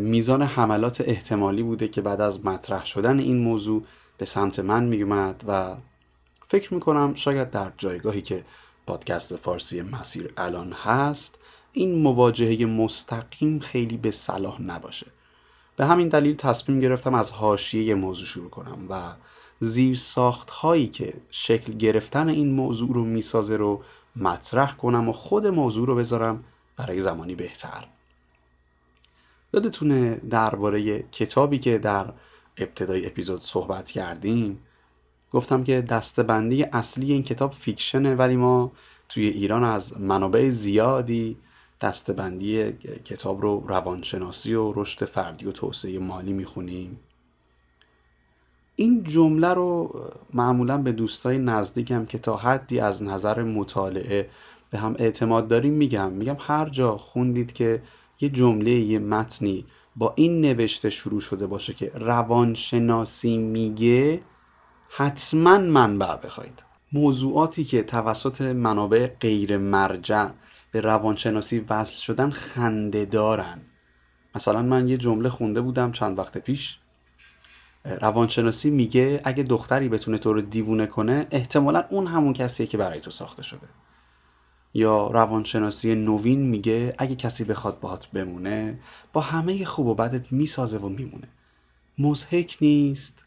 [0.00, 3.84] میزان حملات احتمالی بوده که بعد از مطرح شدن این موضوع
[4.18, 5.76] به سمت من میومد و
[6.48, 8.44] فکر می‌کنم شاید در جایگاهی که
[8.86, 11.38] پادکست فارسی مسیر الان هست
[11.72, 15.06] این مواجهه مستقیم خیلی به صلاح نباشه.
[15.76, 19.12] به همین دلیل تصمیم گرفتم از حاشیه موضوع شروع کنم و
[19.60, 23.82] زیر ساخت هایی که شکل گرفتن این موضوع رو می‌سازه رو
[24.16, 26.44] مطرح کنم و خود موضوع رو بذارم
[26.76, 27.86] برای زمانی بهتر.
[29.54, 32.12] یادتونه درباره کتابی که در
[32.56, 34.60] ابتدای اپیزود صحبت کردیم
[35.32, 38.72] گفتم که دستبندی اصلی این کتاب فیکشنه ولی ما
[39.08, 41.36] توی ایران از منابع زیادی
[41.80, 42.72] دستبندی
[43.04, 47.00] کتاب رو روانشناسی و رشد فردی و توسعه مالی می‌خونیم.
[48.76, 50.00] این جمله رو
[50.34, 54.30] معمولا به دوستای نزدیکم که تا حدی از نظر مطالعه
[54.70, 56.12] به هم اعتماد داریم میگم.
[56.12, 57.82] میگم هر جا خوندید که
[58.20, 59.64] یه جمله یه متنی
[59.96, 64.20] با این نوشته شروع شده باشه که روانشناسی میگه
[64.88, 66.62] حتما منبع بخواید.
[66.92, 70.28] موضوعاتی که توسط منابع غیر مرجع
[70.72, 73.60] به روانشناسی وصل شدن خنده دارن.
[74.34, 76.78] مثلا من یه جمله خونده بودم چند وقت پیش.
[77.84, 83.00] روانشناسی میگه اگه دختری بتونه تو رو دیوونه کنه احتمالا اون همون کسیه که برای
[83.00, 83.68] تو ساخته شده.
[84.74, 88.80] یا روانشناسی نوین میگه اگه کسی بخواد باهات بمونه
[89.12, 91.28] با همه خوب و بدت می‌سازه و میمونه.
[91.98, 93.24] مزهک نیست.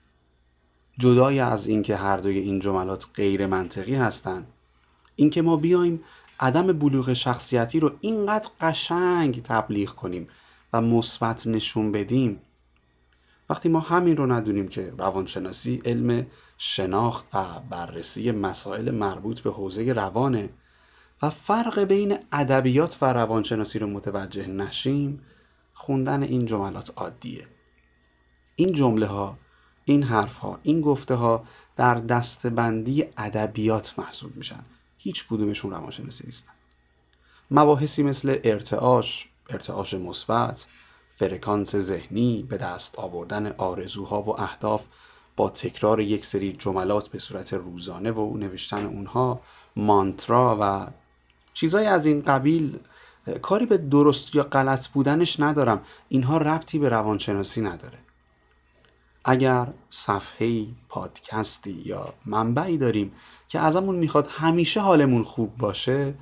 [1.00, 4.48] جدای از اینکه هر دوی این جملات غیر منطقی هستند
[5.16, 6.04] اینکه ما بیایم
[6.40, 10.28] عدم بلوغ شخصیتی رو اینقدر قشنگ تبلیغ کنیم
[10.74, 12.40] و مثبت نشون بدیم.
[13.50, 16.26] وقتی ما همین رو ندونیم که روانشناسی علم
[16.58, 20.50] شناخت و بررسی مسائل مربوط به حوزه روانه
[21.22, 25.22] و فرق بین ادبیات و روانشناسی رو متوجه نشیم
[25.74, 27.48] خوندن این جملات عادیه.
[28.56, 29.38] این جمله ها
[29.86, 31.44] این حرف ها این گفته ها
[31.76, 34.64] در دستبندی ادبیات محسوب میشن.
[35.04, 36.52] هیچ کدومشون روانشناسی نیستن.
[37.52, 40.68] مباحثی مثل ارتعاش ارتعاش مثبت
[41.12, 44.86] فرکانس ذهنی به دست آوردن آرزوها و اهداف
[45.36, 49.42] با تکرار یک سری جملات به صورت روزانه و نوشتن اونها
[49.76, 50.88] مانترا و
[51.54, 52.80] چیزای از این قبیل
[53.42, 55.82] کاری به درست یا غلط بودنش ندارم.
[56.10, 58.00] اینها ربطی به روانشناسی نداره.
[59.26, 63.12] اگر صفحه پادکستی یا منبعی داریم
[63.54, 66.14] که ازمون می‌خواد همیشه حالمون خوب باشه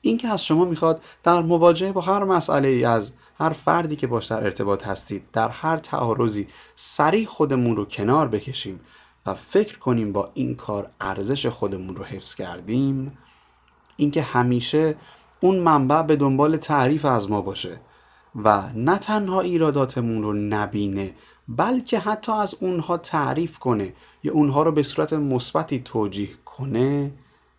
[0.00, 4.06] این که از شما می‌خواد در مواجهه با هر مسئله ای از هر فردی که
[4.06, 8.80] باش در ارتباط هستید در هر تعارضی سریع خودمون رو کنار بکشیم
[9.26, 13.18] و فکر کنیم با این کار ارزش خودمون رو حفظ کردیم
[13.96, 14.96] اینکه همیشه
[15.40, 17.80] اون منبع به دنبال تعریف از ما باشه
[18.44, 21.14] و نه تنها ایراداتمون رو نبینه
[21.48, 23.92] بلکه حتی از اونها تعریف کنه
[24.22, 27.12] یا اونها رو به صورت مثبتی توجیه کنه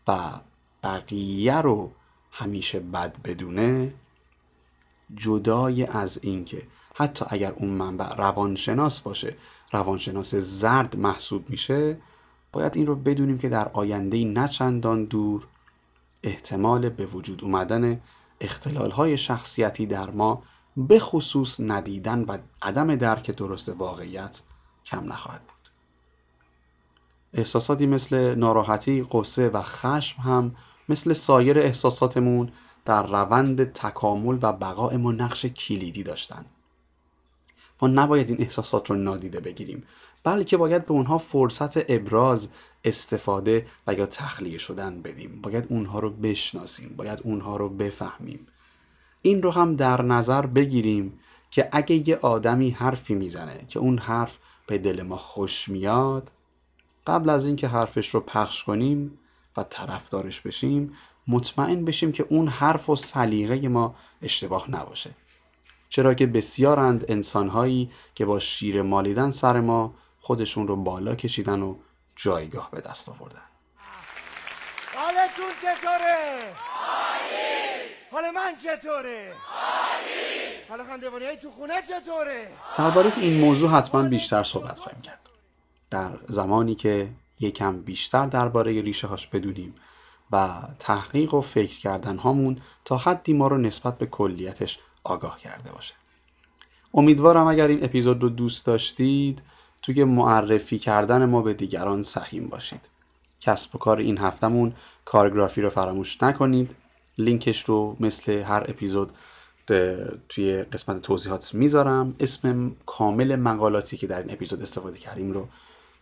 [0.08, 0.20] و
[0.84, 1.92] بقیه رو
[2.32, 3.94] همیشه بد بدونه
[5.16, 9.36] جدای از اینکه حتی اگر اون منبع روانشناس باشه
[9.72, 11.98] روانشناس زرد محسوب میشه
[12.52, 15.48] باید این رو بدونیم که در آینده نچندان دور
[16.24, 18.02] احتمال به وجود اومدن
[18.42, 20.44] اختلال های شخصیتی در ما
[20.78, 24.42] به خصوص ندیدن و عدم درک درست واقعیت
[24.86, 25.70] کم نخواهد بود.
[27.34, 30.56] احساساتی مثل ناراحتی، قصه و خشم هم
[30.90, 32.52] مثل سایر احساساتمون
[32.86, 36.46] در روند تکامل و بقای ما نقش کلیدی داشتن.
[37.82, 39.84] ما نباید این احساسات رو نادیده بگیریم
[40.24, 42.50] بلکه باید به اونها فرصت ابراز
[42.84, 45.42] استفاده و یا تخلیه شدن بدیم.
[45.42, 48.48] باید اونها رو بشناسیم باید اونها رو بفهمیم.
[49.26, 51.20] این رو هم در نظر بگیریم
[51.52, 56.32] که اگه یه آدمی حرفی می‌زنه که اون حرف به دل ما خوش میاد
[57.08, 59.20] قبل از اینکه حرفش رو پخش کنیم
[59.58, 60.94] و طرفدارش بشیم
[61.28, 65.10] مطمئن بشیم که اون حرف و سلیقه ما اشتباه نباشه.
[65.90, 71.76] چرا که بسیارند انسانهایی که با شیر مالیدن سر ما خودشون رو بالا کشیدن و
[72.16, 73.55] جایگاه به دست آوردن.
[75.36, 76.54] حالتون چطوره؟
[78.12, 79.34] حال من چطوره؟
[80.70, 85.20] حالا خندوانی تو خونه چطوره؟ درباره این موضوع حتما بیشتر صحبت خواهیم کرد
[85.90, 87.10] در زمانی که
[87.40, 89.76] یکم بیشتر درباره ریشه هاش بدونیم
[90.32, 95.72] و تحقیق و فکر کردن هامون تا حدی ما رو نسبت به کلیتش آگاه کرده
[95.72, 95.94] باشه
[96.94, 99.42] امیدوارم اگر این اپیزود رو دوست داشتید
[99.82, 102.95] توی معرفی کردن ما به دیگران سهیم باشید
[103.46, 104.74] کسب و کار این هفتمون
[105.06, 106.76] کارگرافی رو فراموش نکنید.
[107.18, 109.12] لینکش رو مثل هر اپیزود
[110.30, 112.16] توی قسمت توضیحات می‌ذارم.
[112.20, 115.48] اسم کامل مقالاتی که در این اپیزود استفاده کردیم رو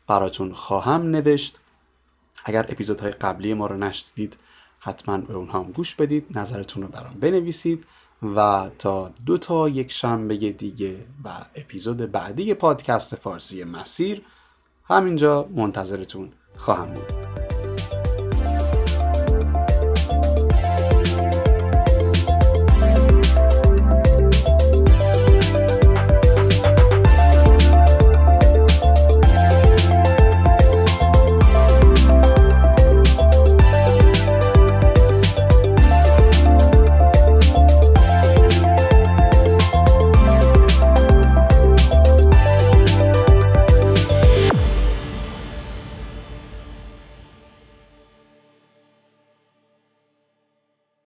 [0.07, 1.59] براتون خواهم نوشت.
[2.45, 4.37] اگر اپیزودهای قبلی ما رو نشدید
[4.79, 7.85] حتما به اونها هم گوش بدید نظرتون رو برام بنویسید
[8.35, 14.21] و تا دو تا یک شنبه دیگه و اپیزود بعدی پادکست فارسی مسیر
[14.89, 17.22] همینجا منتظرتون خواهم بود.